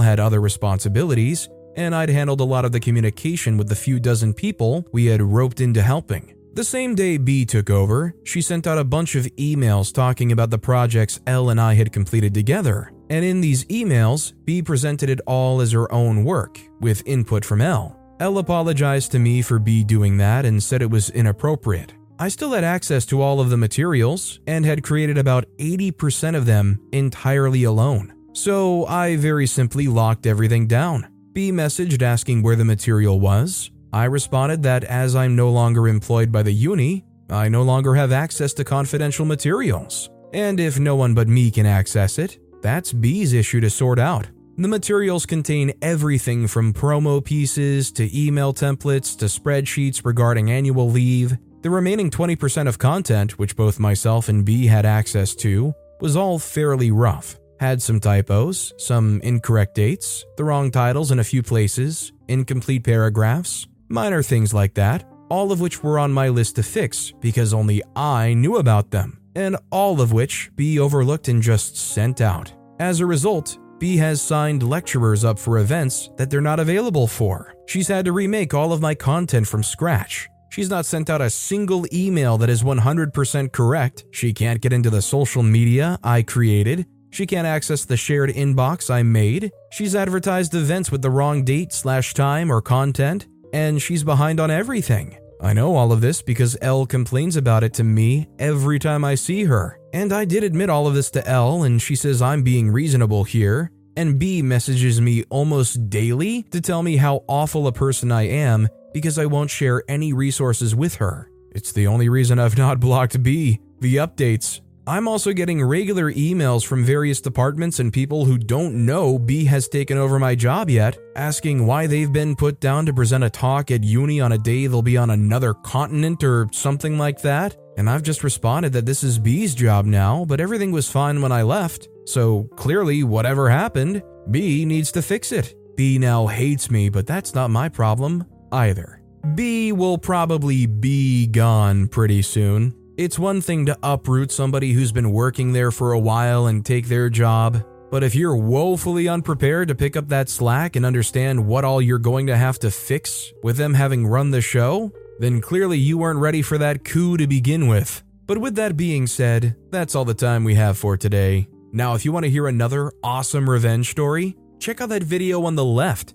had 0.00 0.20
other 0.20 0.40
responsibilities, 0.40 1.48
and 1.74 1.92
I'd 1.92 2.08
handled 2.08 2.40
a 2.40 2.44
lot 2.44 2.64
of 2.64 2.70
the 2.70 2.78
communication 2.78 3.56
with 3.56 3.68
the 3.68 3.74
few 3.74 3.98
dozen 3.98 4.32
people 4.32 4.86
we 4.92 5.06
had 5.06 5.20
roped 5.20 5.60
into 5.60 5.82
helping. 5.82 6.36
The 6.54 6.62
same 6.62 6.94
day 6.94 7.18
B 7.18 7.44
took 7.44 7.68
over, 7.68 8.14
she 8.22 8.40
sent 8.40 8.68
out 8.68 8.78
a 8.78 8.84
bunch 8.84 9.16
of 9.16 9.26
emails 9.36 9.92
talking 9.92 10.30
about 10.30 10.50
the 10.50 10.58
projects 10.58 11.20
L 11.26 11.50
and 11.50 11.60
I 11.60 11.74
had 11.74 11.92
completed 11.92 12.32
together. 12.32 12.92
And 13.10 13.24
in 13.24 13.40
these 13.40 13.64
emails, 13.66 14.34
B 14.44 14.62
presented 14.62 15.10
it 15.10 15.20
all 15.26 15.60
as 15.60 15.72
her 15.72 15.90
own 15.92 16.22
work, 16.22 16.60
with 16.80 17.02
input 17.06 17.44
from 17.44 17.60
L. 17.60 17.98
L 18.20 18.38
apologized 18.38 19.12
to 19.12 19.18
me 19.18 19.42
for 19.42 19.58
B 19.58 19.82
doing 19.82 20.16
that 20.18 20.44
and 20.44 20.62
said 20.62 20.82
it 20.82 20.90
was 20.90 21.10
inappropriate. 21.10 21.92
I 22.20 22.28
still 22.28 22.50
had 22.50 22.64
access 22.64 23.06
to 23.06 23.22
all 23.22 23.40
of 23.40 23.48
the 23.48 23.56
materials 23.56 24.40
and 24.46 24.64
had 24.64 24.82
created 24.82 25.18
about 25.18 25.44
80% 25.58 26.34
of 26.34 26.46
them 26.46 26.80
entirely 26.90 27.62
alone. 27.62 28.12
So 28.32 28.86
I 28.86 29.16
very 29.16 29.46
simply 29.46 29.86
locked 29.86 30.26
everything 30.26 30.66
down. 30.66 31.06
B 31.32 31.52
messaged 31.52 32.02
asking 32.02 32.42
where 32.42 32.56
the 32.56 32.64
material 32.64 33.20
was, 33.20 33.70
I 33.92 34.04
responded 34.06 34.64
that 34.64 34.82
as 34.82 35.14
I'm 35.14 35.36
no 35.36 35.50
longer 35.50 35.86
employed 35.86 36.32
by 36.32 36.42
the 36.42 36.52
uni, 36.52 37.04
I 37.30 37.48
no 37.48 37.62
longer 37.62 37.94
have 37.94 38.10
access 38.10 38.52
to 38.54 38.64
confidential 38.64 39.24
materials. 39.24 40.10
And 40.34 40.58
if 40.58 40.78
no 40.78 40.96
one 40.96 41.14
but 41.14 41.28
me 41.28 41.52
can 41.52 41.66
access 41.66 42.18
it, 42.18 42.38
that's 42.62 42.92
B's 42.92 43.32
issue 43.32 43.60
to 43.60 43.70
sort 43.70 44.00
out. 44.00 44.26
The 44.56 44.66
materials 44.66 45.24
contain 45.24 45.72
everything 45.80 46.48
from 46.48 46.72
promo 46.72 47.24
pieces 47.24 47.92
to 47.92 48.18
email 48.18 48.52
templates 48.52 49.16
to 49.18 49.26
spreadsheets 49.26 50.04
regarding 50.04 50.50
annual 50.50 50.90
leave. 50.90 51.38
The 51.68 51.74
remaining 51.74 52.10
20% 52.10 52.66
of 52.66 52.78
content, 52.78 53.38
which 53.38 53.54
both 53.54 53.78
myself 53.78 54.30
and 54.30 54.42
B 54.42 54.64
had 54.68 54.86
access 54.86 55.34
to, 55.34 55.74
was 56.00 56.16
all 56.16 56.38
fairly 56.38 56.90
rough. 56.90 57.36
Had 57.60 57.82
some 57.82 58.00
typos, 58.00 58.72
some 58.78 59.20
incorrect 59.22 59.74
dates, 59.74 60.24
the 60.38 60.44
wrong 60.44 60.70
titles 60.70 61.10
in 61.10 61.18
a 61.18 61.24
few 61.24 61.42
places, 61.42 62.10
incomplete 62.26 62.84
paragraphs, 62.84 63.66
Minor 63.90 64.22
things 64.22 64.54
like 64.54 64.72
that, 64.76 65.04
all 65.28 65.52
of 65.52 65.60
which 65.60 65.82
were 65.82 65.98
on 65.98 66.10
my 66.10 66.30
list 66.30 66.56
to 66.56 66.62
fix 66.62 67.12
because 67.20 67.52
only 67.52 67.82
I 67.94 68.32
knew 68.32 68.56
about 68.56 68.90
them, 68.90 69.18
and 69.36 69.54
all 69.70 70.00
of 70.00 70.10
which 70.10 70.50
B 70.56 70.78
overlooked 70.78 71.28
and 71.28 71.42
just 71.42 71.76
sent 71.76 72.22
out. 72.22 72.50
As 72.80 73.00
a 73.00 73.06
result, 73.06 73.58
B 73.78 73.98
has 73.98 74.22
signed 74.22 74.62
lecturers 74.62 75.22
up 75.22 75.38
for 75.38 75.58
events 75.58 76.08
that 76.16 76.30
they're 76.30 76.40
not 76.40 76.60
available 76.60 77.06
for. 77.06 77.54
She's 77.66 77.88
had 77.88 78.06
to 78.06 78.12
remake 78.12 78.54
all 78.54 78.72
of 78.72 78.80
my 78.80 78.94
content 78.94 79.46
from 79.46 79.62
scratch. 79.62 80.30
She's 80.50 80.70
not 80.70 80.86
sent 80.86 81.10
out 81.10 81.20
a 81.20 81.30
single 81.30 81.86
email 81.92 82.38
that 82.38 82.50
is 82.50 82.62
100% 82.62 83.52
correct. 83.52 84.04
She 84.10 84.32
can't 84.32 84.60
get 84.60 84.72
into 84.72 84.90
the 84.90 85.02
social 85.02 85.42
media 85.42 85.98
I 86.02 86.22
created. 86.22 86.86
She 87.10 87.26
can't 87.26 87.46
access 87.46 87.84
the 87.84 87.96
shared 87.96 88.30
inbox 88.30 88.90
I 88.90 89.02
made. 89.02 89.50
She's 89.72 89.94
advertised 89.94 90.54
events 90.54 90.90
with 90.90 91.02
the 91.02 91.10
wrong 91.10 91.44
date 91.44 91.72
slash 91.72 92.14
time 92.14 92.52
or 92.52 92.60
content 92.60 93.26
and 93.52 93.80
she's 93.80 94.04
behind 94.04 94.40
on 94.40 94.50
everything. 94.50 95.16
I 95.40 95.52
know 95.52 95.76
all 95.76 95.92
of 95.92 96.00
this 96.00 96.20
because 96.20 96.56
L 96.60 96.84
complains 96.84 97.36
about 97.36 97.62
it 97.62 97.74
to 97.74 97.84
me 97.84 98.26
every 98.38 98.78
time 98.78 99.04
I 99.04 99.14
see 99.14 99.44
her. 99.44 99.78
And 99.92 100.12
I 100.12 100.24
did 100.24 100.42
admit 100.44 100.68
all 100.68 100.86
of 100.86 100.94
this 100.94 101.10
to 101.12 101.26
L, 101.26 101.62
and 101.62 101.80
she 101.80 101.94
says 101.94 102.20
I'm 102.20 102.42
being 102.42 102.70
reasonable 102.70 103.24
here. 103.24 103.70
And 103.96 104.18
B 104.18 104.42
messages 104.42 105.00
me 105.00 105.24
almost 105.30 105.90
daily 105.90 106.42
to 106.44 106.60
tell 106.60 106.82
me 106.82 106.96
how 106.96 107.24
awful 107.26 107.66
a 107.66 107.72
person 107.72 108.12
I 108.12 108.28
am 108.28 108.68
because 108.92 109.18
I 109.18 109.26
won't 109.26 109.50
share 109.50 109.82
any 109.88 110.12
resources 110.12 110.74
with 110.74 110.96
her. 110.96 111.30
It's 111.52 111.72
the 111.72 111.86
only 111.86 112.08
reason 112.08 112.38
I've 112.38 112.58
not 112.58 112.80
blocked 112.80 113.22
B. 113.22 113.60
The 113.80 113.96
updates 113.96 114.60
I'm 114.88 115.06
also 115.06 115.34
getting 115.34 115.62
regular 115.62 116.10
emails 116.10 116.66
from 116.66 116.82
various 116.82 117.20
departments 117.20 117.78
and 117.78 117.92
people 117.92 118.24
who 118.24 118.38
don't 118.38 118.86
know 118.86 119.18
B 119.18 119.44
has 119.44 119.68
taken 119.68 119.98
over 119.98 120.18
my 120.18 120.34
job 120.34 120.70
yet, 120.70 120.96
asking 121.14 121.66
why 121.66 121.86
they've 121.86 122.10
been 122.10 122.34
put 122.34 122.58
down 122.58 122.86
to 122.86 122.94
present 122.94 123.22
a 123.22 123.28
talk 123.28 123.70
at 123.70 123.84
uni 123.84 124.18
on 124.18 124.32
a 124.32 124.38
day 124.38 124.66
they'll 124.66 124.80
be 124.80 124.96
on 124.96 125.10
another 125.10 125.52
continent 125.52 126.24
or 126.24 126.48
something 126.52 126.96
like 126.96 127.20
that. 127.20 127.54
And 127.76 127.90
I've 127.90 128.02
just 128.02 128.24
responded 128.24 128.72
that 128.72 128.86
this 128.86 129.04
is 129.04 129.18
B's 129.18 129.54
job 129.54 129.84
now, 129.84 130.24
but 130.24 130.40
everything 130.40 130.72
was 130.72 130.90
fine 130.90 131.20
when 131.20 131.32
I 131.32 131.42
left. 131.42 131.86
So 132.06 132.44
clearly, 132.56 133.02
whatever 133.02 133.50
happened, 133.50 134.02
B 134.30 134.64
needs 134.64 134.90
to 134.92 135.02
fix 135.02 135.32
it. 135.32 135.54
B 135.76 135.98
now 135.98 136.28
hates 136.28 136.70
me, 136.70 136.88
but 136.88 137.06
that's 137.06 137.34
not 137.34 137.50
my 137.50 137.68
problem 137.68 138.24
either. 138.52 139.02
B 139.34 139.72
will 139.72 139.98
probably 139.98 140.66
be 140.66 141.26
gone 141.26 141.88
pretty 141.88 142.22
soon. 142.22 142.74
It's 142.96 143.18
one 143.18 143.40
thing 143.40 143.66
to 143.66 143.78
uproot 143.82 144.32
somebody 144.32 144.72
who's 144.72 144.92
been 144.92 145.12
working 145.12 145.52
there 145.52 145.70
for 145.70 145.92
a 145.92 145.98
while 145.98 146.46
and 146.46 146.64
take 146.64 146.88
their 146.88 147.08
job, 147.08 147.62
but 147.90 148.02
if 148.02 148.14
you're 148.14 148.36
woefully 148.36 149.08
unprepared 149.08 149.68
to 149.68 149.74
pick 149.74 149.96
up 149.96 150.08
that 150.08 150.28
slack 150.28 150.76
and 150.76 150.84
understand 150.84 151.46
what 151.46 151.64
all 151.64 151.80
you're 151.80 151.98
going 151.98 152.26
to 152.26 152.36
have 152.36 152.58
to 152.60 152.70
fix 152.70 153.32
with 153.42 153.56
them 153.56 153.74
having 153.74 154.06
run 154.06 154.30
the 154.30 154.40
show, 154.40 154.90
then 155.18 155.40
clearly 155.40 155.78
you 155.78 155.98
weren't 155.98 156.18
ready 156.18 156.42
for 156.42 156.58
that 156.58 156.84
coup 156.84 157.16
to 157.16 157.26
begin 157.26 157.66
with. 157.66 158.02
But 158.26 158.38
with 158.38 158.56
that 158.56 158.76
being 158.76 159.06
said, 159.06 159.56
that's 159.70 159.94
all 159.94 160.04
the 160.04 160.12
time 160.12 160.44
we 160.44 160.54
have 160.54 160.76
for 160.76 160.96
today. 160.96 161.48
Now, 161.72 161.94
if 161.94 162.04
you 162.04 162.12
want 162.12 162.24
to 162.24 162.30
hear 162.30 162.46
another 162.46 162.92
awesome 163.02 163.48
revenge 163.48 163.90
story, 163.90 164.36
check 164.58 164.80
out 164.80 164.90
that 164.90 165.02
video 165.02 165.44
on 165.44 165.54
the 165.54 165.64
left. 165.64 166.14